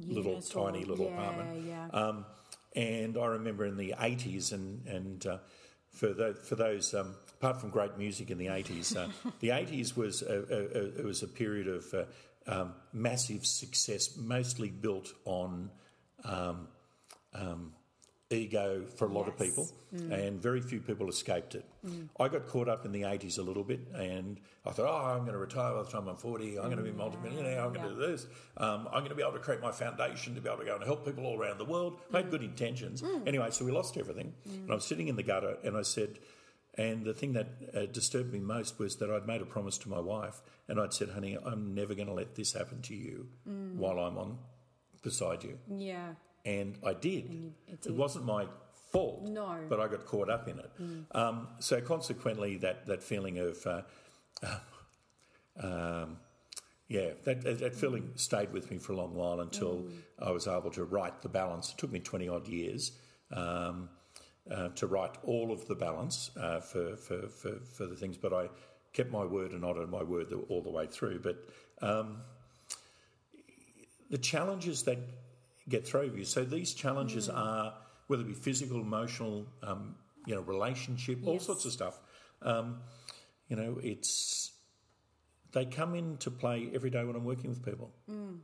[0.08, 1.66] little Unit tiny little yeah, apartment.
[1.66, 1.88] Yeah.
[1.92, 2.26] Um,
[2.76, 5.38] and I remember in the 80s, and, and uh,
[5.92, 9.08] for, the, for those, um, apart from great music in the 80s, uh,
[9.40, 12.04] the 80s was a, a, a, it was a period of uh,
[12.48, 15.70] um, massive success, mostly built on
[16.24, 16.68] um,
[17.34, 17.74] um
[18.32, 19.30] ego for a lot yes.
[19.30, 20.12] of people, mm.
[20.12, 21.66] and very few people escaped it.
[21.86, 22.10] Mm.
[22.20, 25.22] I got caught up in the 80s a little bit, and I thought, oh, I'm
[25.22, 26.58] going to retire by the time I'm 40.
[26.58, 26.66] I'm mm.
[26.66, 27.62] going to be multimillionaire.
[27.62, 27.82] I'm yeah.
[27.82, 28.26] going to do this.
[28.58, 30.76] Um, I'm going to be able to create my foundation to be able to go
[30.76, 32.00] and help people all around the world.
[32.14, 32.32] I had mm.
[32.32, 33.02] good intentions.
[33.02, 33.28] Mm.
[33.28, 34.34] Anyway, so we lost everything.
[34.50, 34.64] Mm.
[34.64, 36.18] And I was sitting in the gutter, and I said,
[36.78, 39.90] and the thing that uh, disturbed me most was that I'd made a promise to
[39.90, 43.28] my wife, and I'd said, honey, I'm never going to let this happen to you
[43.46, 44.38] while I'm on
[45.02, 45.58] beside you.
[45.70, 46.14] Yeah
[46.46, 47.30] and I did.
[47.30, 47.92] And it, did.
[47.92, 48.46] it wasn't my
[48.92, 49.24] fault.
[49.24, 49.58] No.
[49.68, 50.72] But I got caught up in it.
[50.82, 51.06] Mm.
[51.14, 53.82] Um, so consequently, that, that feeling of, uh,
[55.62, 56.18] um,
[56.88, 59.98] yeah, that, that feeling stayed with me for a long while until mm.
[60.20, 61.72] I was able to write the balance.
[61.72, 62.92] It took me 20 odd years
[63.32, 63.90] um,
[64.52, 68.34] uh, to write all of the balance uh, for, for, for, for, the things, but
[68.34, 68.50] I
[68.94, 71.20] kept my word and honoured my word all the way through.
[71.20, 71.38] But
[71.82, 72.18] um,
[74.10, 75.00] the challenges that
[75.68, 76.26] get through you.
[76.26, 77.36] So these challenges mm.
[77.36, 77.74] are
[78.08, 81.28] whether it be physical, emotional, um, you know, relationship, yes.
[81.28, 82.00] all sorts of stuff.
[82.42, 82.82] Um,
[83.50, 84.52] you know, it's
[85.52, 87.92] they come into play every day when I'm working with people.
[88.10, 88.40] Mm.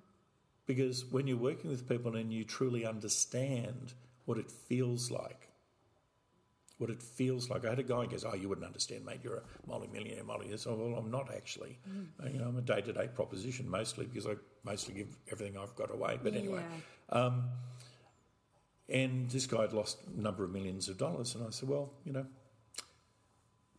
[0.65, 3.93] Because when you're working with people and you truly understand
[4.25, 5.49] what it feels like,
[6.81, 7.63] what it feels like.
[7.63, 9.19] I had a guy who goes, "Oh, you wouldn't understand, mate.
[9.23, 11.77] You're a multi-millionaire, multi." So, well, I'm not actually.
[11.87, 12.33] Mm.
[12.33, 16.19] You know, I'm a day-to-day proposition mostly because I mostly give everything I've got away.
[16.21, 16.63] But anyway,
[17.11, 17.17] yeah.
[17.17, 17.49] um,
[18.89, 21.93] and this guy had lost a number of millions of dollars, and I said, "Well,
[22.03, 22.25] you know,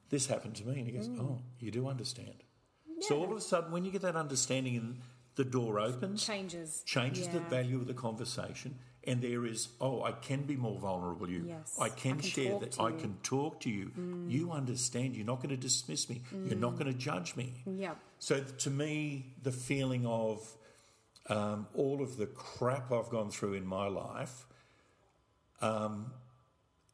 [0.08, 1.20] this happened to me," and he goes, mm.
[1.20, 2.44] "Oh, you do understand."
[2.86, 3.08] Yeah.
[3.08, 5.00] So all of a sudden, when you get that understanding, and
[5.34, 7.32] the door opens, changes, changes yeah.
[7.32, 11.44] the value of the conversation and there is oh i can be more vulnerable you
[11.46, 11.76] yes.
[11.80, 14.30] i can, I can share that i can talk to you mm.
[14.30, 16.48] you understand you're not going to dismiss me mm.
[16.48, 16.78] you're not mm.
[16.80, 17.96] going to judge me yep.
[18.18, 20.46] so to me the feeling of
[21.28, 24.46] um, all of the crap i've gone through in my life
[25.60, 26.12] um,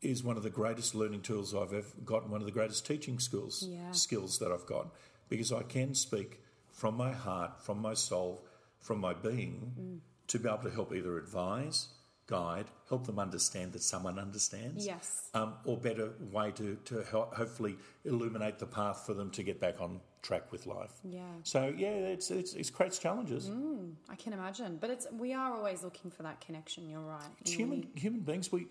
[0.02, 3.18] is one of the greatest learning tools i've ever gotten one of the greatest teaching
[3.18, 3.90] skills yeah.
[3.92, 4.88] skills that i've got
[5.28, 6.40] because i can speak
[6.70, 8.44] from my heart from my soul
[8.80, 9.98] from my being mm.
[10.26, 11.88] to be able to help either advise
[12.28, 14.86] guide, help them understand that someone understands.
[14.86, 15.30] Yes.
[15.34, 19.60] Um, or better way to, to help, hopefully illuminate the path for them to get
[19.60, 20.92] back on track with life.
[21.02, 21.22] Yeah.
[21.42, 23.48] So yeah, it's it's, it creates challenges.
[23.48, 26.88] Mm, I can imagine, but it's we are always looking for that connection.
[26.88, 27.22] You're right.
[27.44, 28.68] Human human beings we.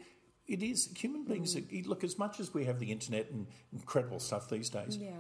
[0.48, 1.56] It is human beings.
[1.56, 1.88] Mm.
[1.88, 5.12] Look, as much as we have the internet and incredible stuff these days, yeah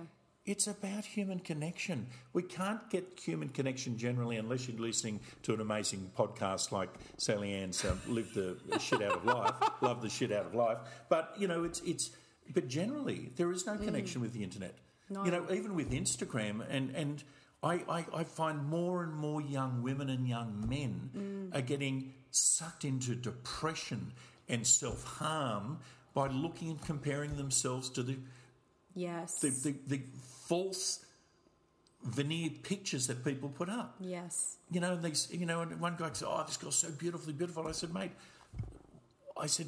[0.47, 2.07] it's about human connection.
[2.31, 7.53] We can't get human connection generally unless you're listening to an amazing podcast like Sally
[7.53, 10.77] Ann's um, "Live the Shit Out of Life," love the shit out of life.
[11.09, 12.11] But you know, it's it's.
[12.53, 13.83] But generally, there is no mm.
[13.83, 14.23] connection mm.
[14.23, 14.75] with the internet.
[15.09, 15.25] No.
[15.25, 17.23] You know, even with Instagram and and.
[17.63, 21.09] I, I, I, find more and more young women and young men
[21.51, 21.57] mm.
[21.57, 24.13] are getting sucked into depression
[24.47, 25.79] and self harm
[26.13, 28.17] by looking and comparing themselves to the
[28.97, 30.01] yes the, the, the
[30.47, 31.05] false
[32.03, 33.95] veneered pictures that people put up.
[33.99, 34.57] Yes.
[34.71, 37.67] You know, these, you know, and one guy said, "Oh, this girl's so beautifully beautiful."
[37.67, 38.11] I said, "Mate,"
[39.39, 39.67] I said,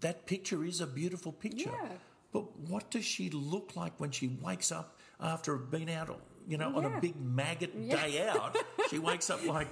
[0.00, 1.88] "that picture is a beautiful picture." Yeah.
[2.32, 6.70] But what does she look like when she wakes up after being out, you know,
[6.70, 6.76] yeah.
[6.76, 7.96] on a big maggot yeah.
[7.96, 8.56] day out?
[8.90, 9.68] she wakes up like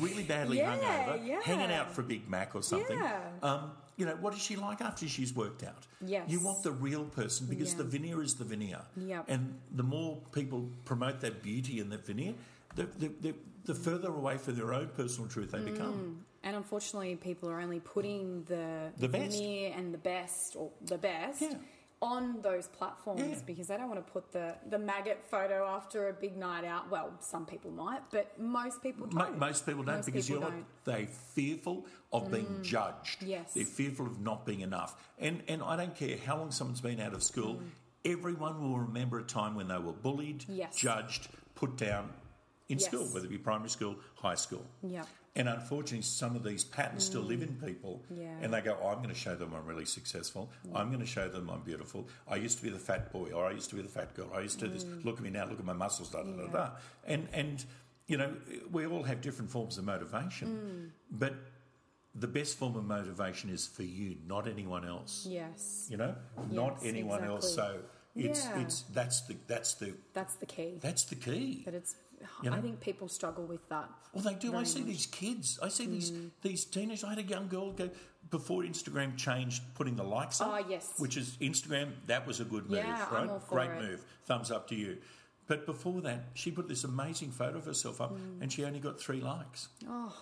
[0.00, 2.98] really badly Yeah, hungover, hanging out for a Big Mac or something.
[2.98, 3.20] Yeah.
[3.42, 5.86] Um, you know, what is she like after she's worked out?
[6.00, 6.30] Yes.
[6.30, 7.78] You want the real person because Yeah.
[7.78, 8.80] the veneer is the veneer.
[8.96, 9.24] Yep.
[9.28, 12.34] And the more people promote that beauty and that veneer,
[12.76, 13.34] the, the, the,
[13.64, 15.92] the further away from their own personal truth they become.
[15.92, 16.24] Mm.
[16.44, 19.32] And unfortunately, people are only putting the The best.
[19.36, 21.54] veneer and the best, or the best, Yeah.
[22.00, 23.34] On those platforms Yeah.
[23.46, 26.88] because they don't want to put the, the maggot photo after a big night out.
[26.90, 29.38] Well, some people might, but most people don't.
[29.38, 30.60] Most people don't Most because people you're don't.
[30.60, 30.84] Mm.
[30.84, 33.22] they're fearful of being judged.
[33.24, 33.52] Yes.
[33.54, 34.96] They're fearful of not being enough.
[35.18, 37.70] And and I don't care how long someone's been out of school, Mm.
[38.04, 40.76] everyone will remember a time when they were bullied, Yes.
[40.76, 42.12] judged, put down
[42.68, 42.86] in Yes.
[42.86, 44.64] school, whether it be primary school, high school.
[44.82, 45.04] Yeah.
[45.38, 48.02] And unfortunately, some of these patterns still live in people.
[48.12, 48.18] Mm.
[48.22, 48.34] Yeah.
[48.42, 50.50] And they go, oh, I'm going to show them I'm really successful.
[50.74, 52.08] I'm going to show them I'm beautiful.
[52.28, 54.30] I used to be the fat boy, or I used to be the fat girl.
[54.34, 54.84] I used to do this.
[55.04, 55.46] Look at me now.
[55.46, 56.10] Look at my muscles.
[56.10, 56.46] Da da da Mm.
[56.46, 56.52] Yeah.
[56.52, 56.70] da.
[57.06, 57.64] And and
[58.08, 58.30] you know,
[58.72, 60.90] we all have different forms of motivation, Mm.
[61.22, 61.34] but
[62.14, 65.26] the best form of motivation is for you, not anyone else.
[65.28, 65.86] Yes.
[65.90, 66.14] You know,
[66.50, 67.54] not Yes, anyone else.
[67.54, 67.80] So
[68.16, 68.60] it's Yeah.
[68.62, 70.78] it's that's the that's the That's the key.
[70.80, 71.62] that's the key.
[71.64, 71.94] But it's,
[72.42, 73.88] You I think people struggle with that.
[74.12, 74.54] Well, they do.
[74.56, 74.88] I see much.
[74.88, 75.58] these kids.
[75.62, 77.04] I see these these teenagers.
[77.04, 77.90] I had a young girl go
[78.30, 80.48] before Instagram changed putting the likes up.
[80.50, 80.94] Ah, yes.
[80.98, 81.92] Which is Instagram.
[82.06, 83.28] That was a good move, Yeah, I'm right?
[83.30, 83.82] all for Great it.
[83.82, 84.04] move.
[84.26, 84.98] Thumbs up to you.
[85.46, 89.00] But before that, she put this amazing photo of herself up, and she only got
[89.00, 89.68] three likes.
[89.82, 89.86] Mm.
[89.90, 90.16] Oh,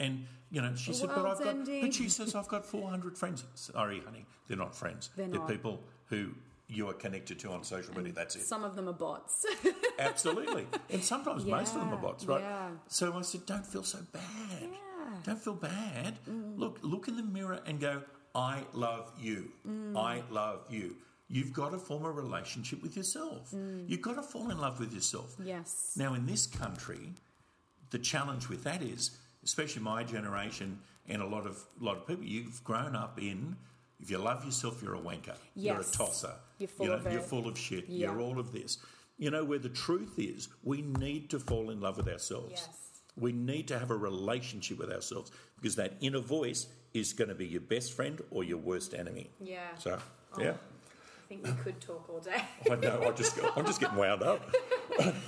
[0.00, 3.16] And you know, she The said, "But I've got." But she says, "I've got 400
[3.16, 5.10] friends." Sorry, honey, they're not friends.
[5.16, 5.48] They're not.
[5.48, 6.30] people who
[6.68, 8.12] you are connected to on social media.
[8.12, 8.42] That's it.
[8.42, 9.46] some of them are bots.
[9.98, 10.66] Absolutely.
[10.90, 12.40] And sometimes most of them are bots, right?
[12.40, 12.68] yeah.
[12.88, 14.22] So I said, don't feel so bad.
[14.62, 14.66] Yeah.
[14.66, 15.22] Mm.
[15.24, 16.18] Don't feel bad.
[16.56, 18.02] Look, look in the mirror and go,
[18.34, 19.52] I love you.
[19.66, 19.96] Mm.
[19.96, 20.96] I love you.
[21.28, 23.50] You've got to form a relationship with yourself.
[23.52, 23.88] Mm.
[23.88, 25.34] You've got to fall in love with yourself.
[25.42, 25.92] yes.
[25.96, 27.14] Now, in this country,
[27.90, 29.12] the challenge with that is,
[29.44, 33.56] especially my generation and a lot of lot of people, you've grown up in.
[34.00, 35.36] If you love yourself, you're a wanker.
[35.54, 35.64] Yes.
[35.64, 36.34] You're a tosser.
[36.58, 37.12] You're full you know, of.
[37.12, 37.88] You're full of shit.
[37.88, 38.10] Yeah.
[38.10, 38.78] You're all of this.
[39.18, 40.48] You know where the truth is.
[40.62, 42.50] We need to fall in love with ourselves.
[42.50, 42.68] Yes.
[43.18, 47.34] We need to have a relationship with ourselves because that inner voice is going to
[47.34, 49.30] be your best friend or your worst enemy.
[49.40, 49.74] Yeah.
[49.78, 49.98] So,
[50.34, 50.42] Oh.
[50.42, 50.54] yeah.
[51.26, 52.40] I think we could talk all day.
[52.70, 53.02] I know.
[53.02, 54.48] I just, I'm just getting wound up.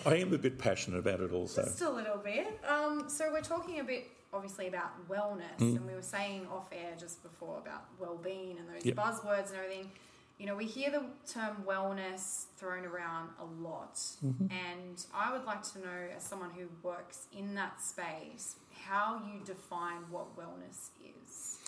[0.07, 1.65] I am a bit passionate about it also.
[1.65, 2.47] Just a little bit.
[2.69, 5.77] Um, so we're talking a bit, obviously, about wellness, Mm.
[5.77, 8.95] and we were saying off air just before about well-being and those Yep.
[8.95, 9.91] buzzwords and everything.
[10.39, 14.53] You know, we hear the term wellness thrown around a lot, Mm-hmm.
[14.53, 19.45] and I would like to know, as someone who works in that space, how you
[19.45, 20.91] define what wellness
[21.27, 21.59] is.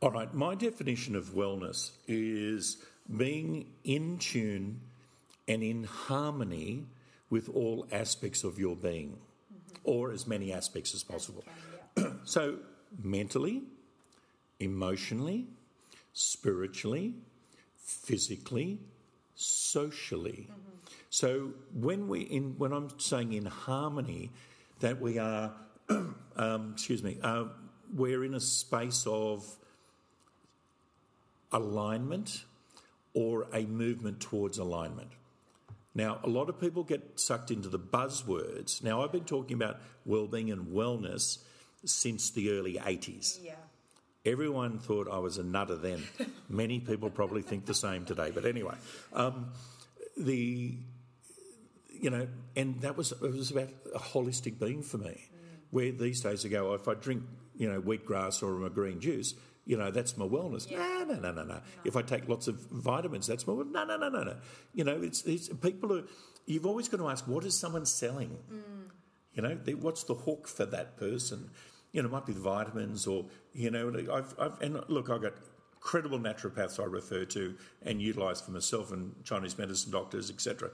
[0.00, 2.76] All right, my definition of wellness is
[3.16, 4.80] being in tune
[5.46, 6.84] and in harmony
[7.30, 9.18] with all aspects of your being,
[9.82, 11.44] or as many aspects as possible.
[11.96, 12.10] Can, yeah.
[12.24, 12.58] So,
[13.02, 13.62] mentally,
[14.60, 15.46] emotionally,
[16.12, 17.14] spiritually,
[17.76, 18.78] physically,
[19.34, 20.48] socially.
[21.10, 24.30] So, when we in when I'm saying in harmony,
[24.80, 25.52] that we are,
[26.36, 27.44] um, excuse me, uh,
[27.94, 29.44] we're in a space of
[31.52, 32.44] alignment
[33.14, 35.10] or a movement towards alignment.
[35.94, 38.82] Now, a lot of people get sucked into the buzzwords.
[38.82, 41.38] Now, I've been talking about well-being and wellness
[41.84, 43.38] since the early 80s.
[43.42, 43.52] Yeah.
[44.26, 46.02] Everyone thought I was a nutter then.
[46.48, 48.32] Many people probably think the same today.
[48.34, 48.74] But anyway,
[49.12, 49.52] um,
[50.16, 50.76] the
[51.90, 55.28] you know, and that was it was about a holistic being for me.
[55.70, 57.22] Where these days ago, if I drink
[57.56, 60.70] you know wheatgrass or a green juice, you know that's my wellness.
[60.70, 61.60] No, no, no, no, no.
[61.84, 64.36] If I take lots of vitamins, that's my no, no, no, no, no.
[64.74, 66.02] You know, it's, it's people are.
[66.46, 68.36] You've always got to ask, what is someone selling?
[68.52, 68.90] Mm.
[69.32, 71.50] You know, the, what's the hook for that person?
[71.92, 75.22] You know, it might be the vitamins or, you know, I've, I've and look, I've
[75.22, 75.34] got
[75.80, 80.70] credible naturopaths I refer to and utilise for myself and Chinese medicine doctors, etc.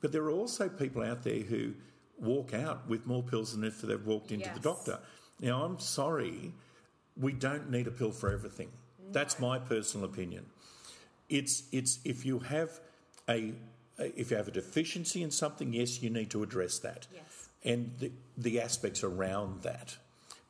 [0.00, 1.74] But there are also people out there who
[2.18, 5.00] walk out with more pills than if they've walked into the doctor.
[5.40, 6.52] Now, I'm sorry,
[7.16, 8.70] we don't need a pill for everything.
[9.12, 10.46] That's my personal opinion.
[11.28, 12.80] It's it's if you have
[13.28, 13.54] a
[13.98, 17.48] if you have a deficiency in something, yes, you need to address that Yes.
[17.64, 19.96] and the, the aspects around that.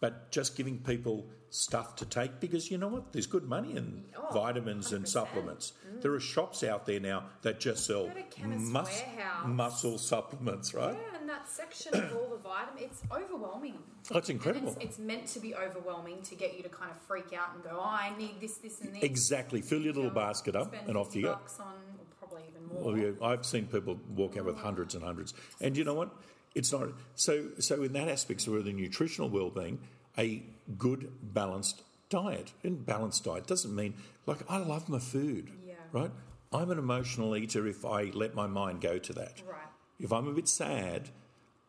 [0.01, 3.13] But just giving people stuff to take because you know what?
[3.13, 5.09] There's good money in Oh, vitamins and 100%.
[5.09, 5.73] supplements.
[6.01, 9.47] There are shops out there now that just sell Go to Chemist Warehouse.
[9.47, 10.95] muscle supplements, right?
[10.97, 13.79] Yeah, and that section of all the vitamins, it's overwhelming.
[14.11, 14.69] That's incredible.
[14.69, 17.65] it's, it's meant to be overwhelming to get you to kind of freak out and
[17.65, 19.03] go, oh, I need this, this, and this.
[19.03, 19.61] Exactly.
[19.61, 21.33] Fill your little You know, basket up and off 50 you go.
[21.33, 21.75] on,
[22.19, 22.93] probably even more.
[22.93, 25.35] Well, yeah, I've seen people walk out with hundreds and hundreds.
[25.61, 26.11] And you know what?
[26.55, 27.49] It's not so.
[27.59, 29.81] So in that aspect, so the nutritional well-being,
[30.17, 30.43] a
[30.79, 32.53] good balanced diet.
[32.63, 33.95] And balanced diet doesn't mean
[34.27, 35.51] like I love my food.
[35.67, 35.75] Yeah.
[35.91, 36.13] Right.
[36.53, 39.43] I'm an emotional eater if I let my mind go to that.
[39.49, 39.59] Right.
[39.99, 41.11] If I'm a bit sad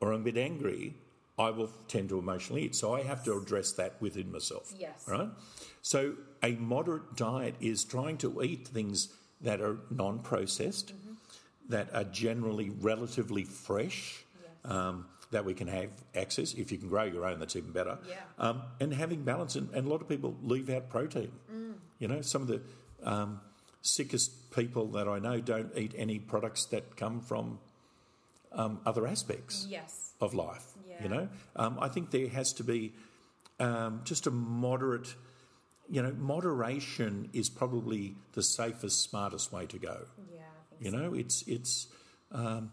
[0.05, 0.93] or I'm a bit angry,
[1.37, 2.75] I will tend to emotionally eat.
[2.75, 4.71] So I have to address that within myself.
[4.77, 5.03] Yes.
[5.07, 5.29] Right?
[5.81, 6.13] So
[6.43, 9.09] a moderate diet is trying to eat things
[9.41, 11.13] that are non processed, Mm-hmm.
[11.69, 14.71] that are generally relatively fresh, Yes.
[14.71, 16.53] um, that we can have access.
[16.53, 17.97] If you can grow your own, that's even better.
[18.07, 18.15] Yeah.
[18.37, 21.31] Um, and having balance, and, and a lot of people leave out protein.
[21.51, 21.73] Mm.
[21.97, 22.61] You know, some of the
[23.03, 23.41] um,
[23.81, 27.59] sickest people that I know don't eat any products that come from
[28.55, 30.13] um, other aspects Yes.
[30.19, 30.65] of life.
[30.87, 31.03] Yeah.
[31.03, 32.93] You know, um, I think there has to be
[33.59, 35.13] um, just a moderate.
[35.89, 39.97] You know, moderation is probably the safest, smartest way to go.
[40.33, 40.41] Yeah.
[40.41, 41.87] I think You know, it's it's
[42.31, 42.71] um,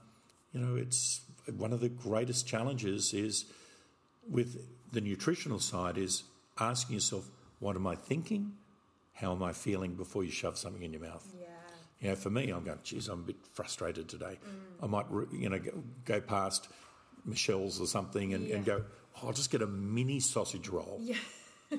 [0.53, 1.21] you know it's
[1.57, 3.45] one of the greatest challenges is
[4.29, 6.23] with the nutritional side is
[6.59, 8.53] asking yourself, what am I thinking?
[9.15, 11.27] How am I feeling before you shove something in your mouth?
[11.39, 11.42] Yeah.
[12.03, 14.39] You know, for me, I'm going, geez, I'm a bit frustrated today.
[14.83, 15.71] I might, you know, go,
[16.05, 16.69] go past
[17.25, 18.85] Michel's or something and, and go,
[19.17, 20.99] oh, I'll just get a mini sausage roll.
[21.01, 21.17] Yeah.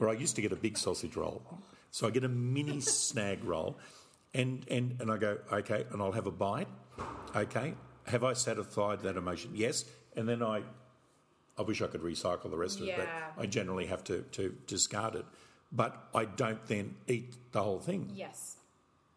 [0.00, 1.42] Or I used to get a big sausage roll.
[1.90, 3.76] So I get a mini snag roll
[4.32, 6.68] and, and, and I go, okay, and I'll have a bite.
[7.36, 7.74] Okay,
[8.06, 9.50] have I satisfied that emotion?
[9.54, 9.84] Yes.
[10.16, 10.62] And then I,
[11.58, 13.04] I wish I could recycle the rest of it, Yeah.
[13.36, 15.26] but I generally have to, to discard it.
[15.70, 18.10] But I don't then eat the whole thing.
[18.14, 18.56] Yes.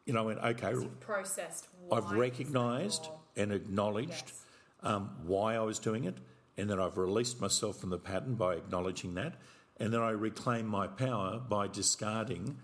[0.06, 1.68] You know, I went, okay, processed.
[1.92, 4.46] I've recognised and acknowledged Yes.
[4.82, 6.18] um, why I was doing it,
[6.58, 9.36] and then I've released myself from the pattern by acknowledging that,
[9.78, 12.58] and then I reclaim my power by discarding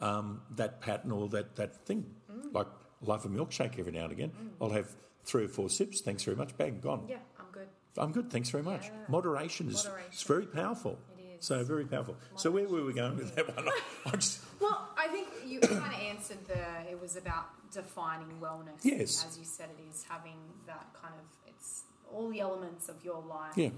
[0.00, 0.08] Yeah.
[0.18, 2.06] um, that pattern or that, that thing.
[2.30, 2.54] Mm.
[2.54, 2.68] Like,
[3.02, 4.32] love a milkshake every now and again.
[4.60, 4.88] I'll have
[5.24, 7.06] three or four sips, thanks very much, bang, gone.
[7.08, 7.16] yeah.
[7.40, 7.68] I'm good.
[7.96, 8.84] I'm good, thanks very much.
[8.84, 8.90] Yeah.
[9.08, 10.10] Moderation is Moderation.
[10.12, 10.98] It's very powerful.
[11.18, 11.44] It is.
[11.46, 12.16] So, very powerful.
[12.36, 13.68] So, where were we going with that one?
[14.06, 15.28] I just, Well, I think
[15.62, 16.90] you kind of answered the.
[16.90, 18.82] It was about defining wellness.
[18.82, 19.24] Yes.
[19.28, 21.24] As you said, it is having that kind of.
[21.46, 23.70] It's all the elements of your life yeah.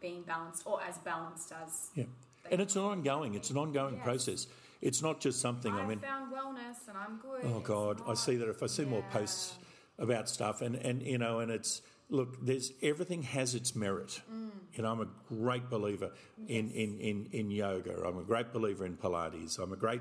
[0.00, 1.90] being balanced, or as balanced as.
[1.94, 2.04] Yeah.
[2.50, 4.04] And it's an ongoing, it's an ongoing Yes.
[4.04, 4.46] process.
[4.80, 7.44] It's not just something, I I mean, found wellness and I'm good.
[7.44, 9.54] oh God, I see that if I see more posts
[9.96, 14.20] about stuff and, and, you know, and it's, look, there's, everything has its merit.
[14.32, 14.50] Mm.
[14.74, 16.10] You know, I'm a great believer
[16.48, 18.02] in, in, in, in yoga.
[18.04, 19.60] I'm a great believer in Pilates.
[19.60, 20.00] I'm a great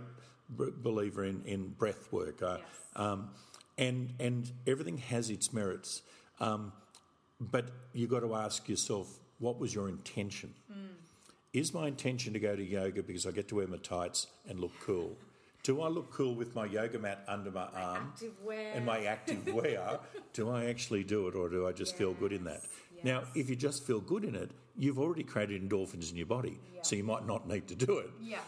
[0.57, 2.41] b- believer in, in breath work.
[2.41, 2.65] Uh, Yes.
[2.95, 3.29] um,
[3.77, 6.01] and, and everything has its merits.
[6.39, 6.71] Um,
[7.39, 9.07] but you've got to ask yourself,
[9.39, 10.53] what was your intention?
[11.53, 14.59] Is my intention to go to yoga because I get to wear my tights and
[14.59, 15.17] look cool?
[15.63, 18.13] Do I look cool with my yoga mat under my arm
[18.73, 19.99] and my active wear?
[20.33, 22.61] Do I actually do it or do I just feel good in that?
[22.95, 26.25] Yes, Now, if you just feel good in it, you've already created endorphins in your
[26.25, 26.81] body, Yeah.
[26.83, 28.09] so you might not need to do it.
[28.21, 28.39] Yeah.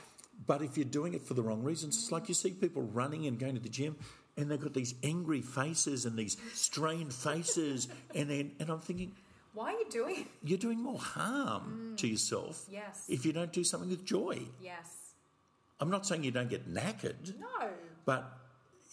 [0.46, 3.28] But if you're doing it for the wrong reasons, it's like you see people running
[3.28, 3.96] and going to the gym
[4.38, 9.16] and they've got these angry faces and these strained faces, and then and I'm thinking,
[9.54, 10.28] Why are you doing it?
[10.44, 11.98] you're doing more harm mm.
[11.98, 13.06] to yourself Yes.
[13.08, 14.40] if you don't do something with joy.
[14.62, 15.14] Yes.
[15.80, 17.70] I'm not saying you don't get knackered, No.
[18.06, 18.40] but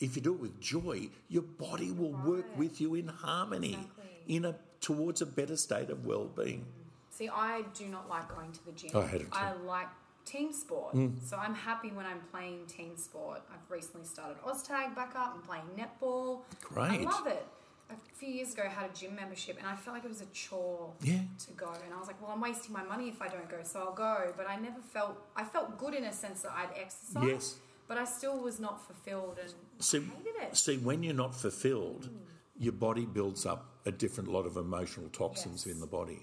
[0.01, 4.37] if you do it with joy, your body will work with you in harmony, Exactly.
[4.37, 6.61] in a towards a better state of well-being.
[6.61, 7.17] Mm.
[7.17, 8.91] See, I do not like going to the gym.
[8.95, 9.39] Oh, I hate it too.
[9.39, 9.89] I like
[10.25, 10.93] team sport.
[10.93, 11.09] Hmm.
[11.25, 13.43] So I'm happy when I'm playing team sport.
[13.53, 16.41] I've recently started OzTag back up and playing netball.
[16.63, 17.01] Great.
[17.07, 17.47] I love it.
[17.91, 20.21] A few years ago, I had a gym membership and I felt like it was
[20.21, 21.19] a chore Yeah.
[21.47, 21.73] to go.
[21.85, 23.93] And I was like, well, I'm wasting my money if I don't go, so I'll
[23.95, 24.33] go.
[24.37, 27.27] But I never felt, I felt good in a sense that I'd exercised.
[27.27, 27.55] Yes.
[27.89, 30.57] But I still was not fulfilled and See, hated it.
[30.57, 32.17] see, when you're not fulfilled, hmm.
[32.63, 35.75] your body builds up a different lot of emotional toxins Yes.
[35.75, 36.23] in the body.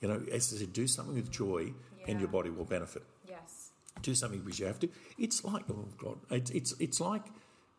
[0.00, 1.72] You know, as I said, do something with joy,
[2.06, 3.02] and your body will benefit.
[3.28, 3.70] Yes.
[4.02, 4.88] Do something because you have to.
[5.18, 7.22] It's like oh god, it's it's it's like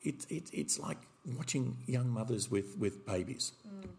[0.01, 0.97] it, it it's like
[1.37, 3.51] watching young mothers with with babies.
[3.67, 3.89] Mm.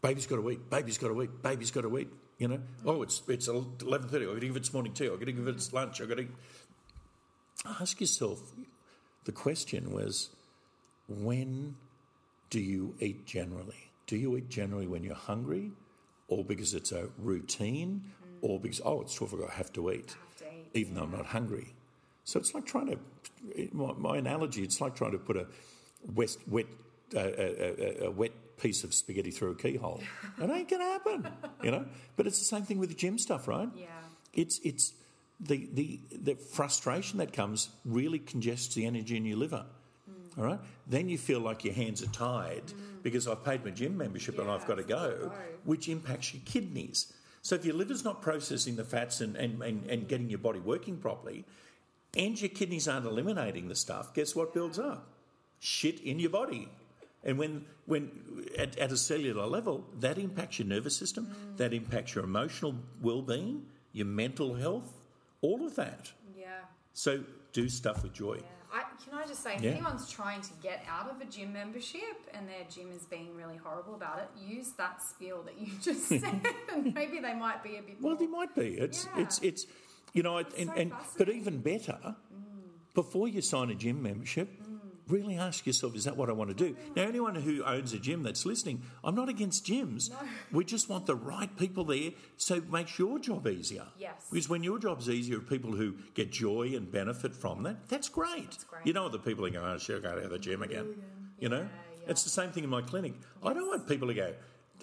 [0.00, 0.70] Baby's got to eat.
[0.70, 1.42] Baby's got to eat.
[1.42, 2.08] Baby's got to eat.
[2.38, 2.56] You know.
[2.56, 2.62] Mm.
[2.86, 4.24] Oh, it's it's eleven thirty.
[4.24, 5.06] I've got to give it its morning tea.
[5.06, 6.00] I've got to give it its lunch.
[6.00, 6.28] I've got to
[7.80, 8.52] ask yourself.
[9.24, 10.30] The question was,
[11.06, 11.76] when
[12.48, 13.90] do you eat generally?
[14.06, 15.72] Do you eat generally when you're hungry,
[16.28, 18.04] or because it's a routine,
[18.42, 20.66] or because oh it's twelve o'clock I have to eat, Have to eat.
[20.74, 21.74] even though I'm not hungry?
[22.24, 22.98] So it's like trying to.
[23.72, 25.46] My, my analogy, it's like trying to put a
[26.14, 26.66] wet wet
[27.14, 30.02] uh, a, a, a wet piece of spaghetti through a keyhole.
[30.42, 31.26] It ain't gonna happen,
[31.62, 31.86] you know.
[32.16, 33.68] But it's the same thing with the gym stuff, right?
[33.76, 33.86] Yeah.
[34.34, 34.92] It's it's
[35.40, 39.64] the, the the frustration that comes really congests the energy in your liver.
[40.36, 40.60] All right.
[40.86, 42.62] Then you feel like your hands are tied
[43.02, 45.32] because I've paid my gym membership and Yeah, I've got to go, go.
[45.64, 47.12] which impacts your kidneys.
[47.42, 50.58] So if your liver's not processing the fats and, and, and, and getting your body
[50.58, 51.44] working properly,
[52.16, 55.08] and your kidneys aren't eliminating the stuff, guess what builds up?
[55.60, 56.68] Shit in your body.
[57.24, 58.10] And when, when
[58.56, 61.56] at, at a cellular level, that impacts your nervous system, mm.
[61.56, 64.92] that impacts your emotional well-being, your mental health,
[65.40, 66.12] all of that.
[66.38, 66.46] Yeah.
[66.92, 68.36] So do stuff with joy.
[68.36, 68.42] Yeah.
[68.72, 69.70] I, can I just say, if Yeah.
[69.70, 73.56] anyone's trying to get out of a gym membership and their gym is being really
[73.56, 76.40] horrible about it, use that spiel that you just said,
[76.72, 78.18] and maybe they might be a bit Well, more.
[78.18, 78.74] they might be.
[78.78, 79.22] It's Yeah.
[79.22, 79.66] it's it's
[80.12, 82.14] you know, and, so and but even better, mm.
[82.94, 84.67] before you sign a gym membership, mm.
[85.08, 86.76] Really ask yourself: Is that what I want to do?
[86.96, 90.10] Now, anyone who owns a gym that's listening, I'm not against gyms.
[90.52, 93.86] We just want the right people there, so it makes your job easier.
[93.98, 94.26] Yes.
[94.30, 98.50] Because when your job's easier, people who get joy and benefit from that, that's great.
[98.50, 98.86] That's great.
[98.86, 101.02] You know, the people are going, "Oh, I go to the gym again." Oh,
[101.38, 102.10] you know, yeah.
[102.10, 103.14] it's the same thing in my clinic.
[103.44, 104.34] I don't want people to go.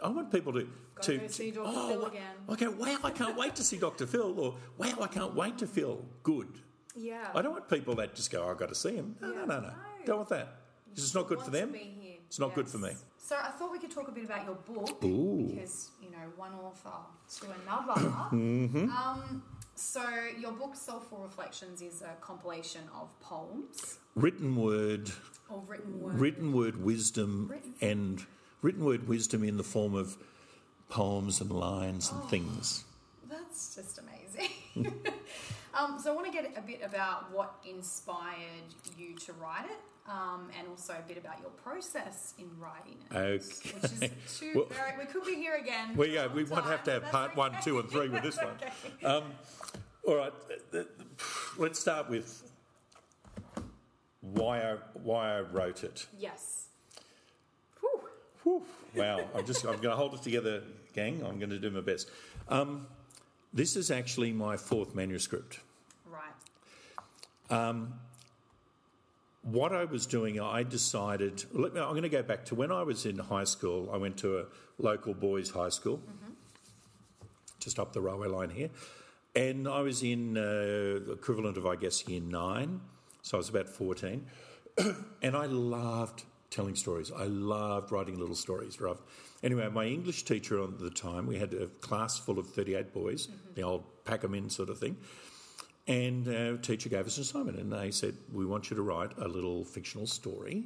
[0.04, 1.64] I want people to Gotta to, go see Dr.
[1.74, 2.22] oh, Phil again.
[2.50, 4.06] I go, wow, I can't wait to see Dr.
[4.06, 6.50] Phil, or wow, I can't wait to feel good.
[6.98, 7.30] yeah.
[7.34, 9.16] I don't want people that just go, oh, I've got to see him.
[9.22, 9.40] No, Yeah.
[9.40, 9.74] no, no, no.
[10.06, 10.48] Don't want that.
[10.94, 11.76] It's not good for them.
[12.28, 12.92] It's not good for me.
[13.18, 15.48] So I thought we could talk a bit about your book Ooh.
[15.52, 16.90] because you know one author
[17.40, 18.02] to another.
[18.36, 18.90] Mm-hmm.
[18.92, 19.44] um,
[19.76, 20.04] so
[20.40, 25.12] your book Soulful Reflections is a compilation of poems Written word,
[25.50, 26.18] or written words.
[26.20, 28.26] written word wisdom, Written- and
[28.62, 30.18] written word wisdom in the form of
[30.90, 32.20] poems and lines Oh.
[32.22, 32.86] and things.
[33.30, 34.52] That's just amazing.
[35.78, 39.78] um, so I want to get a bit about what inspired you to write it.
[40.08, 43.72] Um, and also a bit about your process in writing it, Okay.
[43.74, 44.96] which is two Well- very.
[45.00, 45.96] We could be here again.
[45.96, 48.22] Well, for yeah, we won't have to have part that's one, two, and three with
[48.22, 48.50] this one.
[48.56, 49.04] Okay.
[49.04, 49.34] Um,
[50.08, 50.34] all right,
[51.58, 52.44] let's start with
[54.22, 56.06] why I why I wrote it.
[56.20, 56.68] Yes.
[57.80, 58.02] Whew.
[58.44, 58.64] Whew,
[58.96, 60.62] wow, I'm just I'm going to hold it together,
[60.94, 61.24] gang.
[61.26, 62.12] I'm going to do my best.
[62.48, 62.86] Um,
[63.54, 65.62] this is actually my fourth manuscript.
[67.50, 67.86] Right.
[69.46, 71.46] What I was doing, I decided.
[71.54, 73.92] Let me, I'm going to go back to when I was in high school.
[73.94, 74.46] I went to a
[74.80, 76.34] local boys' high school, mm-hmm.
[77.60, 78.72] just up the railway line here,
[79.36, 82.82] and I was in uh, equivalent of I guess year nine,
[83.22, 84.26] so I was about fourteen,
[85.22, 87.12] and I loved telling stories.
[87.16, 88.80] I loved writing little stories.
[89.44, 93.28] Anyway, my English teacher at the time, we had a class full of 38 boys,
[93.28, 93.54] mm-hmm.
[93.54, 94.98] the old pack 'em in sort of thing.
[95.88, 99.12] And our teacher gave us an assignment, and they said, We want you to write
[99.18, 100.64] a little fictional story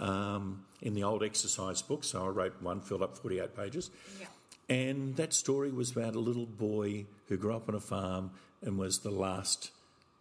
[0.00, 2.04] um, in the old exercise book.
[2.04, 3.90] So I wrote one, filled up 48 pages.
[4.18, 4.26] Yeah.
[4.74, 8.30] And that story was about a little boy who grew up on a farm
[8.62, 9.70] and was the last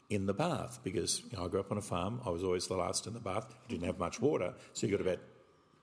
[0.10, 2.20] in the bath because you know, I grew up on a farm.
[2.26, 3.46] I was always the last in the bath.
[3.70, 5.20] You didn't have much water, so you got about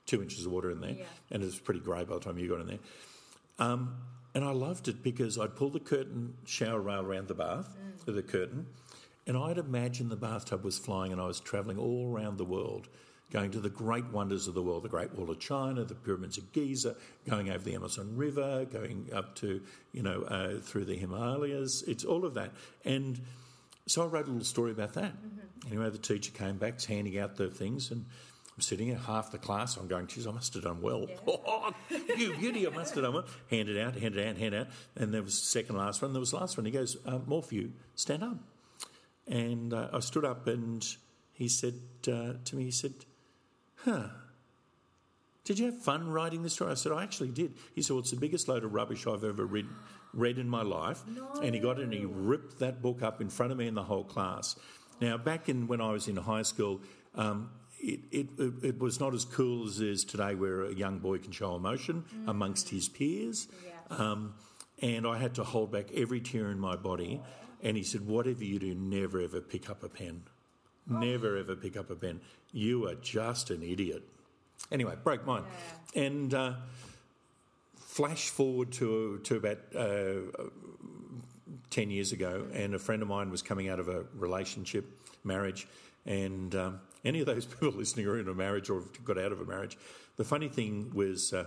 [0.04, 1.04] two inches of water in there, Yeah.
[1.30, 2.78] and it was pretty grey by the time you got in there.
[3.58, 3.94] Um,
[4.38, 7.74] and I loved it because I'd pull the curtain shower rail around the bath,
[8.04, 8.66] to the curtain,
[9.26, 12.86] and I'd imagine the bathtub was flying and I was travelling all around the world,
[13.32, 16.38] going to the great wonders of the world, the Great Wall of China, the pyramids
[16.38, 16.94] of Giza,
[17.28, 19.60] going over the Amazon River, going up to,
[19.90, 21.82] you know, uh, through the Himalayas.
[21.88, 22.52] It's all of that.
[22.84, 23.20] And
[23.88, 25.14] so I wrote a little story about that.
[25.66, 28.04] Anyway, the teacher came back, handing out the things, and
[28.58, 29.76] I'm sitting at half the class.
[29.76, 31.06] I'm going, geez, I must have done well.
[32.16, 33.24] you beauty, I must have done well.
[33.52, 34.66] Hand it out, hand it out, hand it out.
[34.96, 36.12] And there was the second last one.
[36.12, 36.66] There was the last one.
[36.66, 38.36] He goes, uh, Morphew, stand up.
[39.28, 40.84] And uh, I stood up and
[41.34, 41.74] he said
[42.08, 42.94] uh, to me, he said,
[43.76, 44.08] huh,
[45.44, 46.72] did you have fun writing this story?
[46.72, 47.54] I said, I actually did.
[47.76, 49.66] He said, well, it's the biggest load of rubbish I've ever read,
[50.12, 51.00] read in my life.
[51.44, 53.76] And he got it and he ripped that book up in front of me and
[53.76, 54.56] the whole class.
[55.00, 56.80] Now, back in when I was in high school,
[57.14, 57.50] um,
[57.80, 58.28] it, it,
[58.62, 61.54] it, was not as cool as it is today, where a young boy can show
[61.54, 63.48] emotion amongst his peers.
[63.64, 64.00] Yes.
[64.00, 64.34] Um,
[64.80, 67.20] and I had to hold back every tear in my body.
[67.62, 70.22] And he said, Whatever you do, never ever pick up a pen.
[70.86, 72.20] Never ever pick up a pen.
[72.52, 74.02] You are just an idiot.
[74.72, 75.44] Anyway, broke mine.
[75.94, 76.54] And uh,
[77.76, 80.48] flash forward to, to about uh,
[81.70, 84.86] 10 years ago, and a friend of mine was coming out of a relationship,
[85.24, 85.66] marriage,
[86.06, 89.32] and um, any of those people listening are in a marriage or have got out
[89.32, 89.78] of a marriage.
[90.16, 91.46] The funny thing was, uh,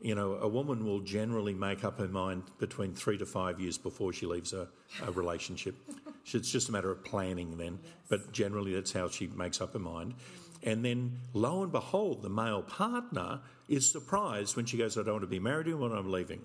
[0.00, 3.78] you know, a woman will generally make up her mind between three to five years
[3.78, 4.68] before she leaves a,
[5.06, 5.76] a relationship.
[6.32, 7.78] it's just a matter of planning then,
[8.08, 10.14] but generally that's how she makes up her mind.
[10.62, 15.14] And then, lo and behold, the male partner is surprised when she goes, I don't
[15.14, 16.42] want to be married anymore, I'm leaving.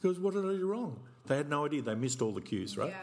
[0.00, 0.98] He goes, What did I do wrong?
[1.26, 1.82] They had no idea.
[1.82, 2.90] They missed all the cues, right?
[2.90, 2.96] Yeah.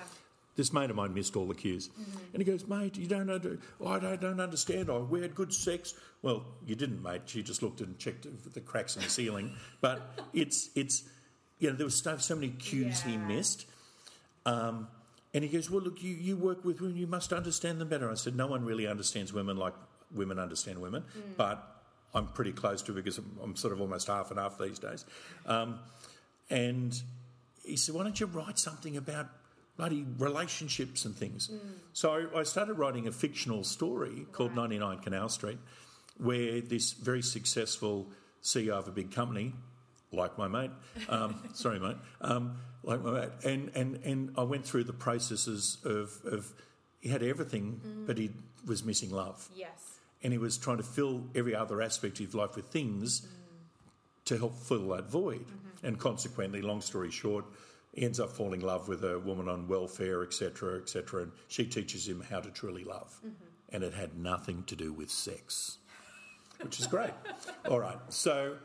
[0.58, 1.90] This mate of mine missed all the cues.
[2.34, 4.90] And he goes, mate, you don't under, I don't, don't understand.
[4.90, 5.94] Oh, we had good sex.
[6.24, 7.22] Well, you didn't, mate.
[7.28, 9.54] She just looked and checked the cracks in the ceiling.
[9.80, 10.02] But
[10.34, 11.04] it's, it's
[11.60, 13.68] you know, there was so, so many cues he missed.
[14.46, 14.88] Um,
[15.34, 18.10] and he goes, well, look, you, you work with women, you must understand them better.
[18.10, 19.74] I said, no one really understands women like
[20.14, 21.04] women understand women,
[21.36, 21.82] but
[22.14, 24.80] I'm pretty close to it because I'm, I'm sort of almost half and half these
[24.80, 25.06] days.
[25.46, 25.80] Um,
[26.50, 27.00] and
[27.66, 29.28] he said, why don't you write something about
[29.78, 31.50] bloody relationships and things?
[31.94, 35.60] So I started writing a fictional story called 99 Canal Street,
[36.18, 38.08] where this very successful
[38.44, 39.54] CEO of a big company,
[40.12, 40.72] like my mate,
[41.10, 45.78] um, sorry mate, um, like my mate, and, and, and I went through the processes
[45.84, 46.52] of, of
[47.00, 48.32] he had everything, but he
[48.66, 50.00] was missing love Yes.
[50.24, 53.28] and he was trying to fill every other aspect of his life with things
[54.26, 55.46] to help fill that void.
[55.84, 57.46] And consequently, long story short,
[57.98, 61.66] he ends up falling in love with a woman on welfare, etc., etc., and she
[61.66, 63.20] teaches him how to truly love.
[63.26, 63.44] Mm-hmm.
[63.70, 65.80] And it had nothing to do with sex,
[66.62, 67.10] which is great.
[67.68, 68.58] All right, so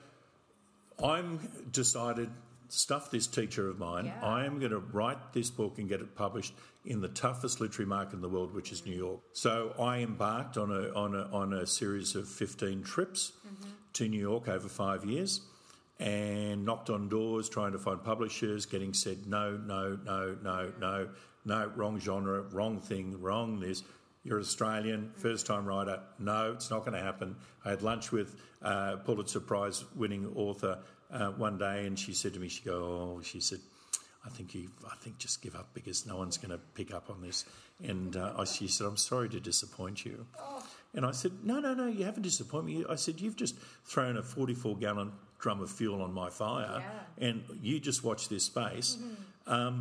[1.03, 1.41] I'm
[1.73, 2.31] decided.
[2.69, 4.07] Stuff this teacher of mine.
[4.07, 4.27] Yeah.
[4.27, 6.55] I am going to write this book and get it published
[6.87, 9.21] in the toughest literary market in the world, which is New York.
[9.35, 13.73] So I embarked on a on a on a series of fifteen trips mm-hmm.
[13.93, 15.43] to New York over five years,
[16.03, 21.09] and knocked on doors trying to find publishers, getting said no, no, no, no, no,
[21.45, 23.85] no, wrong genre, wrong thing, wrong this.
[24.25, 26.01] You're Australian, first time writer.
[26.19, 27.37] No, it's not going to happen.
[27.65, 30.79] I had lunch with uh, Pulitzer Prize winning author
[31.13, 32.75] uh, one day, and she said to me, "She go,
[33.19, 33.61] oh, she said,
[34.25, 37.11] I think you, I think just give up because no one's going to pick up
[37.11, 37.45] on this."
[37.83, 40.27] And uh, I, she said, "I'm sorry to disappoint you."
[40.95, 44.17] And I said, "No, no, no, you haven't disappointed me." I said, "You've just thrown
[44.17, 45.13] a 44 gallon
[45.43, 46.83] drum of fuel on my fire,
[47.19, 48.97] and you just watch this space."
[49.47, 49.77] Um,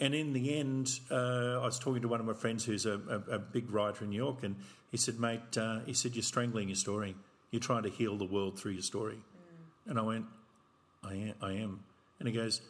[0.00, 3.00] and in the end, uh, I was talking to one of my friends who's a,
[3.08, 4.56] a, a big writer in New York, and
[4.90, 7.16] he said, "Mate, uh, he said you're strangling your story.
[7.50, 9.18] You're trying to heal the world through your story."
[9.86, 10.26] And I went,
[11.02, 11.80] "I am." I am.
[12.18, 12.60] And he goes,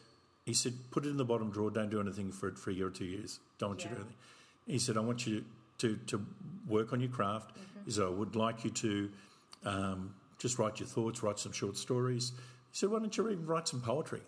[0.45, 1.69] he said, "Put it in the bottom drawer.
[1.69, 3.39] Don't do anything for it for a year or two years.
[3.57, 4.17] Don't want you to do anything."
[4.65, 5.43] He said, "I want you
[5.79, 6.25] to to
[6.67, 9.11] work on your craft." He said, "I would like you to
[9.65, 12.31] um, just write your thoughts, write some short stories."
[12.71, 14.21] He said, "Why don't you even write some poetry?"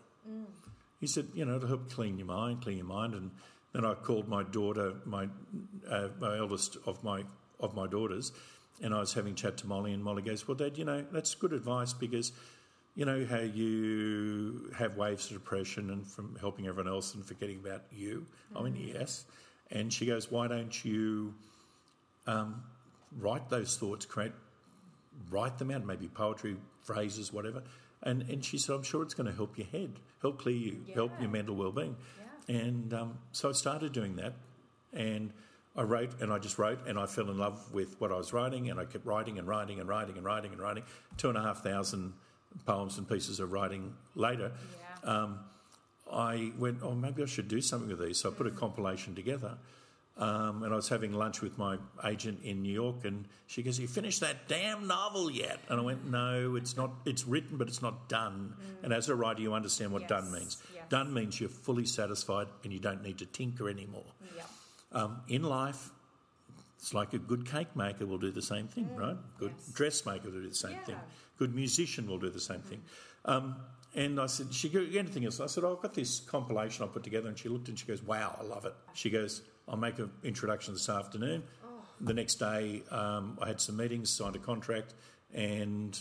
[0.99, 3.16] He said, you know, to help clean your mind, clean your mind.
[3.16, 3.32] And
[3.74, 5.28] then I called my daughter, my
[5.89, 7.24] uh, my eldest of my
[7.59, 8.32] of my daughters,
[8.84, 11.03] and I was having a chat to Molly, and Molly goes, "Well, Dad, you know,
[11.12, 12.32] that's good advice because."
[12.93, 17.59] You know how you have waves of depression and from helping everyone else and forgetting
[17.59, 18.26] about you?
[18.53, 19.24] I mean, yes.
[19.72, 21.34] And she goes, why don't you
[22.28, 22.62] um,
[23.18, 24.34] write those thoughts, create,
[25.30, 27.63] write them out, maybe poetry, phrases, whatever.
[28.03, 30.82] And, and she said, I'm sure it's going to help your head, help clear you,
[30.93, 31.95] help your mental well-being.
[32.47, 34.34] And um, so I started doing that,
[34.93, 35.32] and
[35.76, 38.34] I wrote, and I just wrote, and I fell in love with what I was
[38.34, 40.84] writing, and I kept writing and writing and writing and writing and writing.
[41.17, 42.13] Two and a half thousand
[42.65, 44.51] poems and pieces of writing later,
[45.03, 45.39] um,
[46.11, 48.19] I went, oh, maybe I should do something with these.
[48.19, 49.57] So I put a compilation together.
[50.18, 53.80] Um, and I was having lunch with my agent in New York, and she goes,
[53.80, 56.91] "You finished that damn novel yet?" And I went, "No, it's not.
[57.05, 58.53] It's written, but it's not done."
[58.84, 60.62] And as a writer, you understand what done means.
[60.76, 60.84] yes.
[60.89, 64.05] Done means you're fully satisfied, and you don't need to tinker anymore.
[64.36, 64.43] Yeah.
[64.91, 65.89] Um, in life,
[66.78, 69.18] it's like a good cake maker will do the same thing, right?
[69.39, 69.72] Good yes.
[69.72, 70.84] dressmaker will do the same Yeah.
[70.84, 70.99] thing.
[71.38, 72.84] Good musician will do the same thing.
[73.24, 73.55] Um,
[73.95, 75.39] and I said, she go, anything else?
[75.39, 77.28] I said, oh, I've got this compilation I put together.
[77.28, 78.74] And she looked and she goes, wow, I love it.
[78.93, 81.43] She goes, I'll make an introduction this afternoon.
[81.99, 84.95] The next day, um, I had some meetings, signed a contract,
[85.34, 85.99] and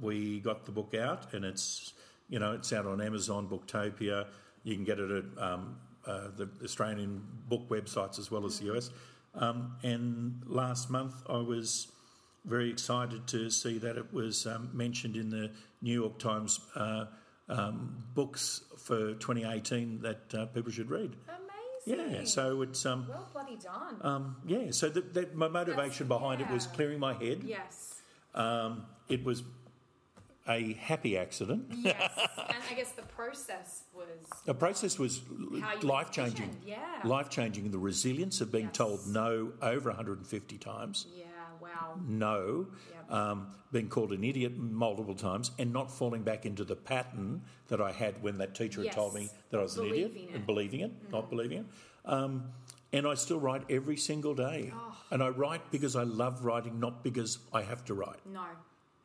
[0.00, 1.34] we got the book out.
[1.34, 1.92] And it's,
[2.28, 4.26] you know, it's out on Amazon, Booktopia.
[4.64, 8.74] You can get it at um, uh, the Australian book websites as well as the
[8.74, 8.90] US.
[9.34, 11.88] Um, and last month, I was
[12.44, 15.50] very excited to see that it was um, mentioned in the
[15.80, 17.06] New York Times uh,
[17.48, 21.16] um, books for 2018 that uh, people should read.
[21.84, 23.96] Yeah, so it's um, well bloody done.
[24.02, 24.70] um, yeah.
[24.70, 27.42] So that, that my motivation That's- behind it was clearing my head.
[27.44, 28.00] yes.
[28.34, 29.42] Um, it was
[30.48, 31.66] a happy accident.
[31.84, 32.10] Yes.
[32.38, 34.06] and I guess the process was
[34.44, 35.20] The process was
[35.82, 36.56] life changing.
[36.64, 36.78] yeah.
[37.04, 37.70] Life changing.
[37.70, 38.76] The resilience of being Yes.
[38.76, 41.06] told no over 150 times.
[41.16, 41.24] yeah,
[41.82, 42.00] wow.
[42.06, 43.12] no, Yep.
[43.12, 47.80] um, being called an idiot multiple times, and not falling back into the pattern that
[47.80, 50.42] I had when that teacher had told me that I was an idiot Believing and
[50.42, 50.46] it.
[50.46, 51.66] believing it, not believing it.
[52.04, 52.44] Um,
[52.92, 54.70] and I still write every single day.
[54.74, 54.96] Oh.
[55.10, 58.18] And I write because I love writing, not because I have to write.
[58.30, 58.42] No.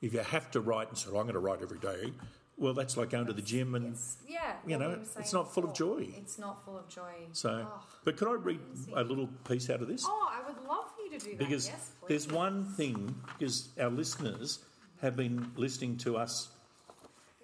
[0.01, 2.11] If you have to write and say, well, I'm going to write every day,
[2.57, 3.95] well, that's like going to the gym and
[4.27, 6.07] yeah, You know, we were saying it's not full of joy.
[6.17, 7.13] It's not full of joy.
[7.31, 7.65] so.
[7.71, 8.59] Oh, But could I read
[8.95, 10.03] a little piece out of this?
[10.05, 10.85] Oh, I would love
[11.19, 11.37] to do that.
[11.39, 12.07] because yes, please.
[12.07, 14.59] there's one thing because our listeners
[15.01, 16.49] have been listening to us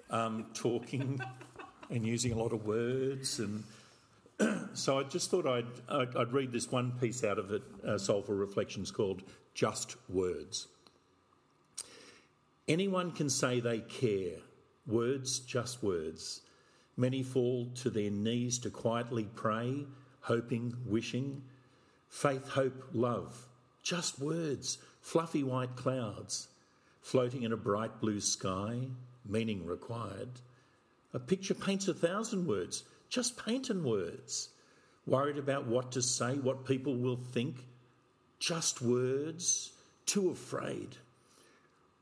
[0.10, 1.20] um, talking
[1.90, 3.64] and using a lot of words and
[4.74, 7.98] so I just thought I'd, I'd, I'd read this one piece out of it, uh,
[7.98, 10.68] Soulful Reflections, called Just Words.
[12.68, 14.38] Anyone can say they care.
[14.88, 16.42] Words, just words.
[16.98, 19.86] Many fall to their knees to quietly pray,
[20.22, 21.44] hoping, wishing.
[22.10, 23.48] Faith, hope, love.
[23.84, 26.48] Just words, fluffy white clouds,
[27.02, 28.88] floating in a bright blue sky,
[29.26, 30.30] meaning required.
[31.14, 34.50] A picture paints a thousand words, just painting words.
[35.06, 37.66] Worried about what to say, what people will think.
[38.40, 39.74] Just words,
[40.06, 40.96] too afraid.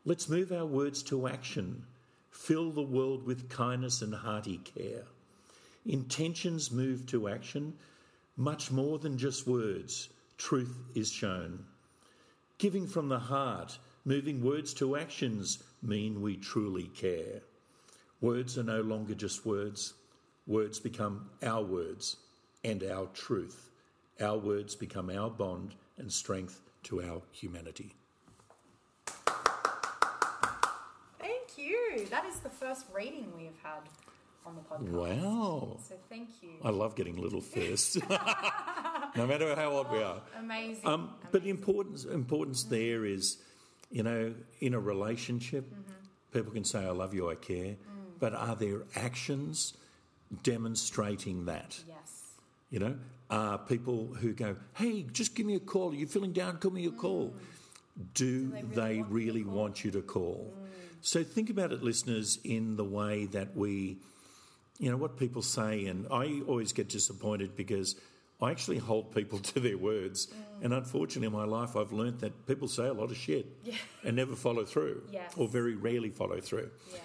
[0.06, 1.84] Let's move our words to action.
[2.30, 5.04] Fill the world with kindness and hearty care.
[5.86, 7.74] Intentions move to action,
[8.38, 10.10] much more than just words.
[10.38, 11.66] Truth is shown.
[12.62, 17.42] Giving from the heart, moving words to actions mean we truly care.
[18.22, 19.96] Words are no longer just words.
[20.46, 22.18] Words become our words
[22.64, 23.72] and our truth.
[24.22, 27.96] Our words become our bond and strength to our humanity.
[31.18, 32.06] Thank you.
[32.12, 33.82] That is the first reading we have had
[34.46, 35.22] on the podcast.
[35.22, 35.78] Wow.
[35.88, 36.50] So thank you.
[36.64, 37.98] I love getting little first,
[39.16, 40.22] no matter how old we are.
[40.40, 40.86] Amazing.
[40.86, 42.76] Um, but the importance importance mm-hmm.
[42.76, 43.38] there is,
[43.90, 45.92] you know, in a relationship, mm-hmm.
[46.34, 47.78] people can say, "I love you, I care," mm.
[48.20, 49.74] but are there actions
[50.44, 51.80] demonstrating that?
[51.88, 51.98] yes.
[52.70, 52.96] You know,
[53.30, 55.92] are people who go, "Hey, just give me a call.
[55.92, 56.58] Are you feeling down?
[56.62, 57.42] Give me a call." Mm.
[58.14, 59.56] Do they they really really, want call?
[59.62, 60.54] want you to call?
[60.56, 60.62] Mm.
[61.02, 63.98] So think about it, listeners, in the way that we,
[64.82, 67.96] you know, what people say, and I always get disappointed because
[68.42, 70.28] I actually hold people to their words,
[70.64, 73.76] and unfortunately, in my life, I've learnt that people say a lot of shit Yeah.
[74.04, 75.32] and never follow through, Yes.
[75.38, 76.72] or very rarely follow through.
[76.92, 77.00] Yeah.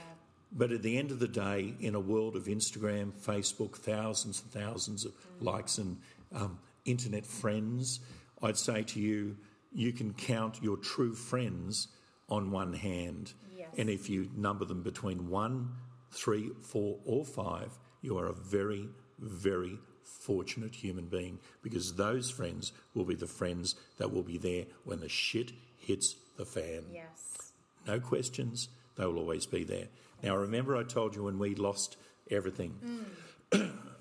[0.53, 4.51] But at the end of the day, in a world of Instagram, Facebook, thousands and
[4.51, 5.99] thousands of likes and
[6.35, 8.01] um, internet friends,
[8.43, 9.37] I'd say to you,
[9.75, 11.89] you can count your true friends
[12.31, 13.35] on one hand.
[13.55, 13.69] Yes.
[13.77, 15.73] And if you number them between one,
[16.17, 18.89] three, four, or five, you are a very,
[19.19, 24.65] very fortunate human being because those friends will be the friends that will be there
[24.85, 26.85] when the shit hits the fan.
[26.93, 27.53] Yes.
[27.87, 28.69] No questions.
[28.97, 29.87] They will always be there.
[30.23, 31.97] Now, remember, I told you when we lost
[32.31, 33.07] everything.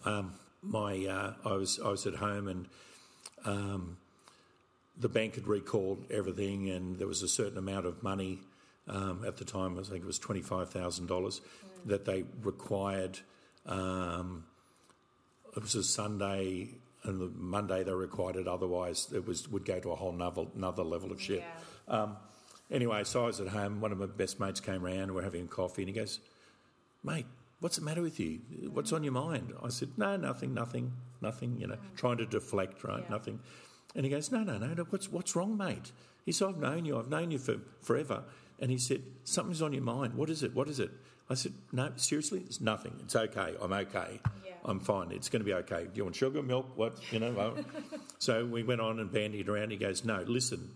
[0.06, 2.68] um, my, uh, I was I was at home and
[3.46, 3.98] um,
[4.98, 8.40] the bank had recalled everything, and there was a certain amount of money
[8.88, 9.78] um, at the time.
[9.80, 11.42] I think it was twenty five thousand dollars
[11.86, 13.20] that they required.
[13.66, 14.46] Um,
[15.56, 16.70] it was a Sunday,
[17.04, 18.48] and the Monday they required it.
[18.48, 21.44] Otherwise, it was would go to a whole another, another level of shit.
[21.88, 22.02] Yeah.
[22.02, 22.18] Um,
[22.70, 23.82] anyway, so I was at home.
[23.82, 25.14] One of my best mates came around.
[25.14, 26.20] We're having coffee, and he goes,
[27.04, 27.26] "Mate,
[27.60, 28.42] what's the matter with you?
[28.72, 32.84] What's on your mind?" I said, "No, nothing, nothing, nothing." You know, trying to deflect,
[32.84, 33.04] right?
[33.04, 33.10] Yeah.
[33.10, 33.40] Nothing.
[33.96, 34.74] And he goes, "No, no, no.
[34.74, 35.92] no what's what's wrong, mate?"
[36.26, 36.98] He said, "I've known you.
[37.00, 38.24] I've known you for forever."
[38.60, 40.16] And he said, "Something's on your mind.
[40.16, 40.56] What is it?
[40.56, 40.92] What is it?"
[41.30, 42.94] I said, "No, seriously, it's nothing.
[43.04, 43.56] It's okay.
[43.62, 44.20] I'm okay.
[44.46, 44.52] Yeah.
[44.64, 45.12] I'm fine.
[45.12, 45.84] It's going to be okay.
[45.84, 46.98] Do you want sugar, milk, what?
[47.12, 47.58] You know." well."
[48.20, 49.72] so we went on and bandied around.
[49.72, 50.72] He goes, "No, listen."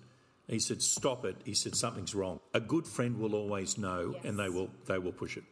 [0.48, 4.38] He said, "Stop it." He said, "Something's wrong." A good friend will always know, and
[4.38, 5.44] they will they will push it.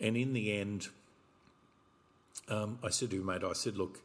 [0.00, 0.88] And in the end,
[2.48, 4.00] um, I said to him, mate, I said, look,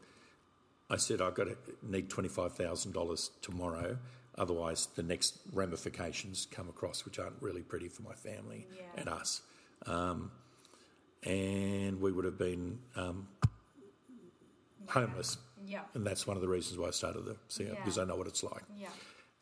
[0.90, 3.98] I said I've got to need twenty five thousand dollars tomorrow.
[4.42, 8.82] Otherwise, the next ramifications come across, which aren't really pretty for my family Yeah.
[8.98, 9.44] and us.
[9.86, 10.32] Um,
[11.22, 13.28] and we would have been um,
[14.90, 15.84] homeless, Yeah.
[15.94, 17.76] and that's one of the reasons why I started the CEO Yeah.
[17.76, 18.64] because I know what it's like.
[18.76, 18.90] Yeah.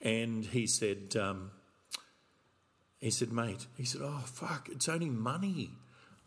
[0.02, 1.52] And he said, um,
[3.00, 5.72] he said, mate, he said, oh, fuck, it's only money.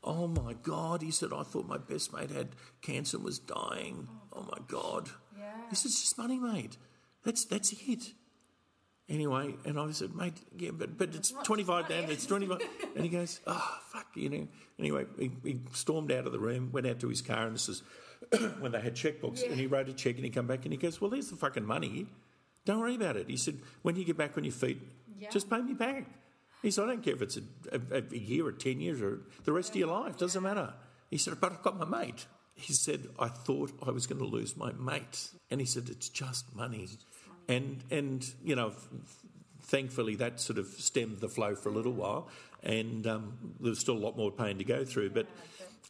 [0.02, 1.02] Oh my God.
[1.02, 4.08] He said, I thought my best mate had cancer and was dying.
[4.32, 5.10] Oh my God.
[5.38, 5.68] Yeah.
[5.68, 6.78] He said, it's just money, mate.
[7.22, 8.14] That's, that's it.
[9.12, 12.00] Anyway, and I said, mate, yeah, but, but it's not 25 money.
[12.02, 12.60] down, it's 25.
[12.96, 14.48] and he goes, oh, fuck, you know.
[14.78, 17.68] Anyway, he, he stormed out of the room, went out to his car, and this
[17.68, 17.82] is
[18.60, 19.50] when they had checkbooks, Yeah.
[19.50, 21.36] and he wrote a check and he come back and he goes, well, there's the
[21.36, 22.06] fucking money.
[22.64, 23.28] Don't worry about it.
[23.28, 24.80] He said, when you get back on your feet,
[25.18, 25.28] Yeah.
[25.28, 26.06] just pay me back.
[26.62, 27.42] He said, I don't care if it's a,
[27.90, 30.72] a, a year or 10 years or the rest of your life, doesn't matter.
[31.10, 32.24] He said, but I've got my mate.
[32.54, 35.28] He said, I thought I was going to lose my mate.
[35.50, 36.88] And he said, it's just money.
[37.48, 38.72] And, and you know,
[39.62, 42.28] thankfully, that sort of stemmed the flow for a little while,
[42.62, 45.10] and um, there's still a lot more pain to go through.
[45.10, 45.26] But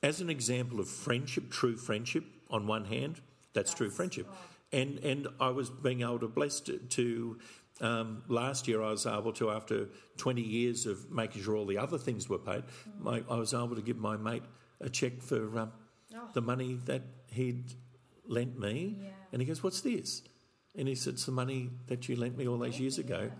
[0.03, 3.21] as an example of friendship, true friendship, on one hand,
[3.53, 4.27] that's, true friendship.
[4.73, 7.39] And, and I was being able to bless to,
[7.81, 11.79] um, last year I was able to, after 20 years of making sure all the
[11.79, 12.65] other things were paid,
[12.99, 14.43] my, I was able to give my mate
[14.81, 15.73] a cheque for um,
[16.33, 17.75] the money that he'd
[18.27, 18.97] lent me.
[19.01, 19.09] Yeah.
[19.33, 20.23] And he goes, What's this?
[20.77, 23.31] And he said, It's the money that you lent me all those years ago.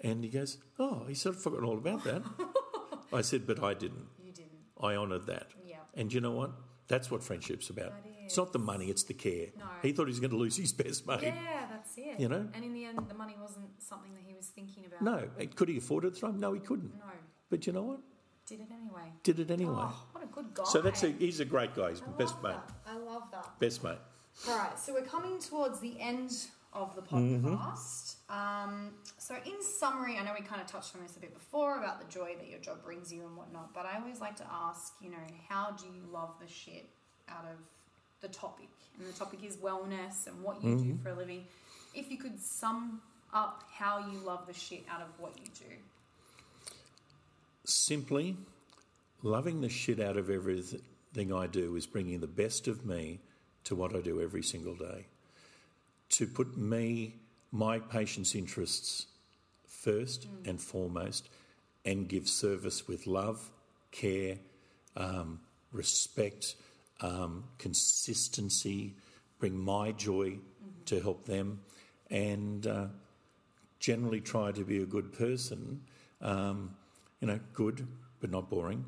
[0.00, 2.22] And he goes, Oh, he sort of forgotten all about that.
[3.12, 4.06] I said, But I didn't.
[4.22, 4.50] You didn't.
[4.80, 5.48] I honoured that.
[5.64, 5.76] Yeah.
[5.94, 6.52] And you know what?
[6.88, 7.94] That's what friendship's about.
[8.24, 9.48] It's not the money, it's the care.
[9.56, 9.64] No.
[9.82, 11.20] He thought he was going to lose his best mate.
[11.22, 12.18] Yeah, that's it.
[12.18, 12.48] You know?
[12.54, 15.02] And in the end, the money wasn't something that he was thinking about.
[15.02, 16.40] No, could he afford it at the time?
[16.40, 16.92] No, he couldn't.
[16.94, 17.04] No.
[17.50, 18.00] But you know what?
[18.46, 19.12] Did it anyway.
[19.22, 19.74] Did it anyway.
[19.76, 20.64] Oh, what a good guy.
[20.64, 21.90] so that's a, he's a great guy.
[21.90, 22.52] He's I best mate.
[22.52, 22.70] that.
[22.86, 23.58] I love that.
[23.60, 23.98] Best mate.
[24.48, 26.32] All right, so we're coming towards the end
[26.76, 27.54] of the Mm-hmm.
[27.54, 28.16] podcast.
[28.30, 31.78] Um, so, in summary, I know we kind of touched on this a bit before
[31.78, 34.44] about the joy that your job brings you and whatnot, but I always like to
[34.52, 35.16] ask, you know,
[35.48, 36.86] how do you love the shit
[37.28, 37.58] out of
[38.20, 38.68] the topic?
[38.98, 40.90] And the topic is wellness and what you Mm-hmm.
[40.92, 41.44] do for a living.
[41.94, 43.00] If you could sum
[43.32, 45.74] up how you love the shit out of what you do.
[47.64, 48.36] Simply,
[49.22, 53.20] loving the shit out of everything I do is bringing the best of me
[53.64, 55.06] to what I do every single day.
[56.10, 57.16] To put me,
[57.52, 59.06] my patient's interests
[59.66, 61.28] first and foremost,
[61.84, 63.50] and give service with love,
[63.92, 64.38] care,
[64.96, 65.40] um,
[65.72, 66.56] respect,
[67.00, 68.94] um, consistency,
[69.38, 70.38] bring my joy
[70.86, 71.60] to help them,
[72.10, 72.86] and uh,
[73.78, 75.82] generally try to be a good person.
[76.20, 76.76] Um,
[77.20, 77.86] you know, good
[78.20, 78.84] but not boring.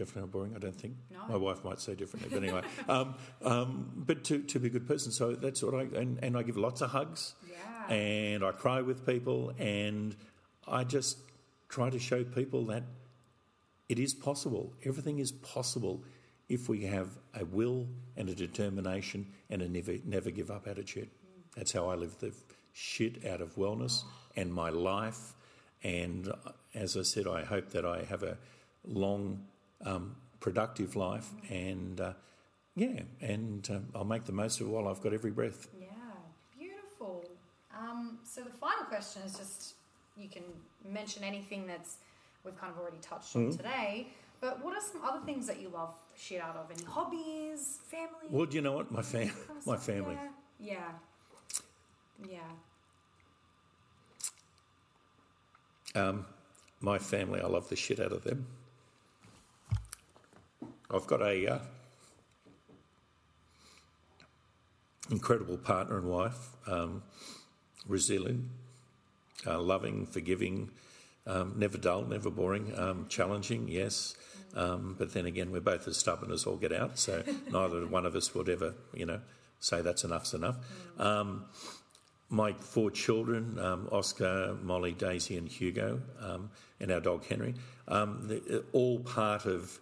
[0.00, 0.94] Definitely not boring, I don't think.
[1.12, 1.18] No.
[1.28, 2.62] My wife might say differently, but anyway.
[2.88, 5.12] um, um, but to, to be a good person.
[5.12, 7.94] So that's what I, and, and I give lots of hugs Yeah.
[7.94, 10.16] and I cry with people and
[10.66, 11.18] I just
[11.68, 12.84] try to show people that
[13.90, 14.72] it is possible.
[14.86, 16.02] Everything is possible
[16.48, 17.86] if we have a will
[18.16, 21.10] and a determination and a never never give up attitude.
[21.56, 22.32] That's how I live the
[22.72, 24.02] shit out of wellness
[24.34, 25.34] and my life.
[25.82, 28.38] And uh, as I said, I hope that I have a
[28.84, 29.44] long,
[29.84, 31.28] um, productive life.
[31.48, 32.12] And uh,
[32.76, 35.68] yeah, and um, I'll make the most of it while I've got every breath.
[35.78, 35.86] Yeah,
[36.58, 37.24] beautiful.
[37.78, 39.74] Um, so the final question is just
[40.16, 40.42] you can
[40.88, 41.96] mention anything that's
[42.44, 44.08] we've kind of already touched on today.
[44.40, 46.70] But what are some other things that you love shit out of?
[46.70, 48.28] Any hobbies, family?
[48.30, 48.90] Well, do you know what?
[48.90, 49.32] My fam-
[49.66, 50.16] my family.
[50.58, 50.92] Yeah.
[52.28, 52.38] Yeah.
[55.94, 56.24] Um,
[56.80, 58.46] my family, I love the shit out of them.
[60.92, 61.58] I've got a uh,
[65.10, 67.02] incredible partner and wife, um,
[67.86, 68.46] resilient,
[69.46, 70.70] uh, loving, forgiving,
[71.26, 74.16] um, never dull, never boring, um, challenging, yes.
[74.54, 77.22] Um, but then again, we're both as stubborn as all get out, so
[77.52, 79.20] neither one of us would ever, you know,
[79.60, 80.56] say that's enough's enough.
[80.98, 81.44] Um,
[82.30, 87.54] my four children, um, Oscar, Molly, Daisy, and Hugo, um, and our dog Henry,
[87.88, 88.40] um,
[88.72, 89.78] all part of,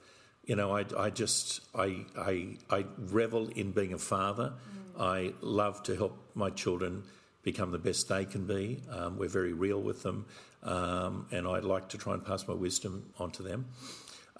[0.48, 4.54] you know, I, I just, I, I, I revel in being a father.
[4.98, 7.04] I love to help my children
[7.42, 8.82] become the best they can be.
[8.90, 10.24] Um, we're very real with them,
[10.62, 13.66] um, and I'd like to try and pass my wisdom onto them.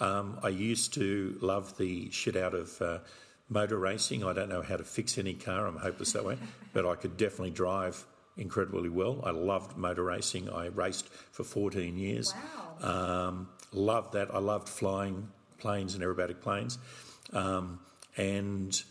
[0.01, 2.99] Um, I used to love the shit out of uh,
[3.51, 4.25] motor racing.
[4.25, 5.67] I don't know how to fix any car.
[5.67, 6.39] I'm hopeless that way,
[6.73, 8.07] but I could definitely drive
[8.39, 9.21] incredibly well.
[9.25, 10.49] I loved motor racing.
[10.49, 12.33] I raced for 14 years.
[12.81, 13.29] Wow.
[13.29, 14.35] Um, loved that.
[14.35, 15.29] I loved flying
[15.59, 16.79] planes and aerobatic planes,
[17.33, 17.81] um,
[18.17, 18.83] and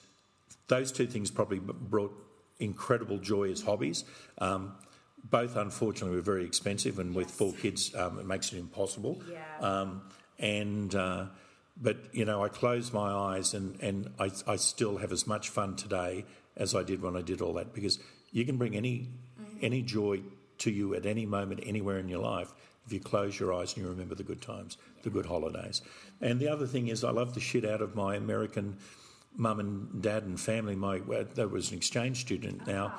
[0.68, 2.14] those two things probably brought
[2.60, 4.04] incredible joy as hobbies.
[4.40, 4.76] Um,
[5.24, 9.22] both, unfortunately, were very expensive, and with four kids, um, it makes it impossible.
[9.30, 9.44] Yeah.
[9.60, 10.04] Um,
[10.40, 11.26] and uh,
[11.82, 15.50] but you know, I close my eyes, and and I, I still have as much
[15.50, 18.00] fun today as I did when I did all that because
[18.32, 19.10] you can bring any
[19.62, 20.22] any joy
[20.60, 22.54] to you at any moment, anywhere in your life.
[22.88, 25.82] If you close your eyes and you remember the good times, the good holidays.
[26.22, 28.78] And the other thing is, I love the shit out of my American
[29.36, 30.76] mum and dad and family.
[30.76, 31.00] My
[31.36, 32.96] there was an exchange student now.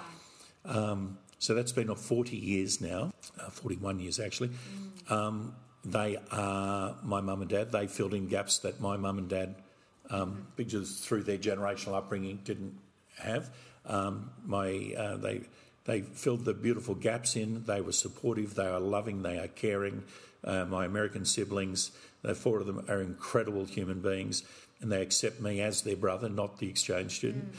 [0.67, 4.51] Um, so that's been 40 years now, uh, 41 years actually.
[5.09, 7.73] Um, they are my mum and dad.
[7.73, 9.55] They filled in gaps that my mum and dad,
[10.11, 12.79] um, because through their generational upbringing, didn't
[13.19, 13.51] have.
[13.87, 15.43] Um, my uh, they
[15.89, 17.65] they filled the beautiful gaps in.
[17.65, 18.55] They were supportive.
[18.55, 19.23] They are loving.
[19.23, 20.05] They are caring.
[20.45, 21.91] Uh, my American siblings,
[22.23, 24.43] the four of them are incredible human beings,
[24.81, 27.55] and they accept me as their brother, not the exchange student.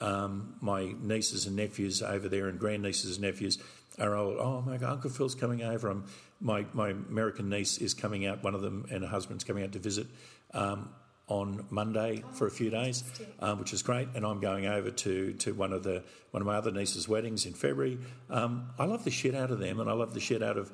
[0.00, 3.58] um, my nieces and nephews over there and grandnieces and nephews
[3.98, 5.88] are all, oh my God, Uncle Phil's coming over.
[5.88, 6.04] I'm,
[6.40, 9.72] my, my American niece is coming out, one of them, and her husband's coming out
[9.72, 10.06] to visit
[10.52, 10.90] um,
[11.28, 13.02] on Monday for a few days,
[13.40, 14.08] um, which is great.
[14.14, 17.46] And I'm going over to, to one of the one of my other niece's weddings
[17.46, 17.98] in February.
[18.28, 20.72] Um, I love the shit out of them, and I love the shit out of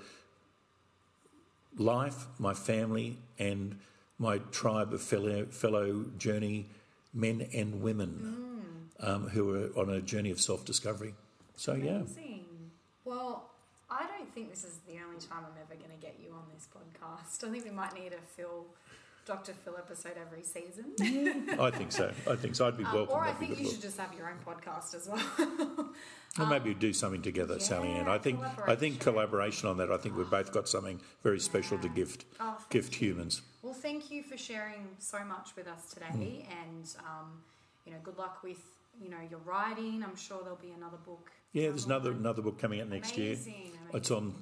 [1.77, 3.79] life, my family, and
[4.19, 6.67] my tribe of fellow fellow journey
[7.13, 8.65] men and women
[9.03, 9.09] mm.
[9.09, 11.15] um, who are on a journey of self discovery.
[11.57, 11.87] So Amazing.
[11.87, 12.25] yeah.
[13.05, 13.51] Well,
[13.91, 16.45] I don't think this is the only time I'm ever going to get you on
[16.55, 17.47] this podcast.
[17.47, 18.65] I think we might need a Phil
[19.27, 19.53] Dr.
[19.53, 20.95] Phil episode every season.
[21.61, 22.13] I think so.
[22.29, 22.67] I think so.
[22.67, 23.17] I'd be um, welcome.
[23.17, 23.75] Or I think you look.
[23.75, 25.91] should just have your own podcast as well.
[26.39, 28.07] Or maybe um, do something together, yeah, Sally Ann.
[28.07, 29.91] I think I think collaboration on that.
[29.91, 31.43] I think we've both got something very yeah.
[31.43, 33.09] special to gift oh, gift you.
[33.09, 33.43] humans.
[33.63, 36.45] Well, thank you for sharing so much with us today, mm.
[36.63, 37.43] and um,
[37.85, 38.61] you know, good luck with
[39.03, 40.05] you know your writing.
[40.05, 41.33] I'm sure there'll be another book.
[41.53, 43.63] Yeah, there's another another book coming out next amazing, year.
[43.65, 43.73] Amazing.
[43.95, 44.35] It's on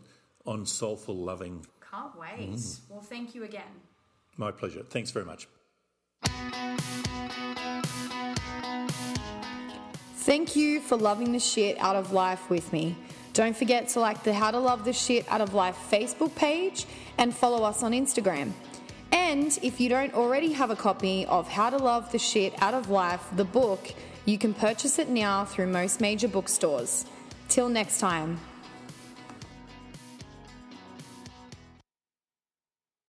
[0.45, 1.65] on soulful loving.
[1.91, 2.51] Can't wait.
[2.51, 2.81] Mm.
[2.91, 3.63] Well, thank you again.
[4.39, 4.83] My pleasure.
[4.89, 5.49] Thanks very much.
[10.15, 12.97] Thank you for loving the shit out of life with me.
[13.33, 16.87] Don't forget to like the How to Love the Shit Out of Life Facebook page
[17.19, 18.53] and follow us on Instagram.
[19.11, 22.75] And if you don't already have a copy of How to Love the Shit Out
[22.75, 27.07] of Life, the book, you can purchase it now through most major bookstores.
[27.49, 28.39] Till next time.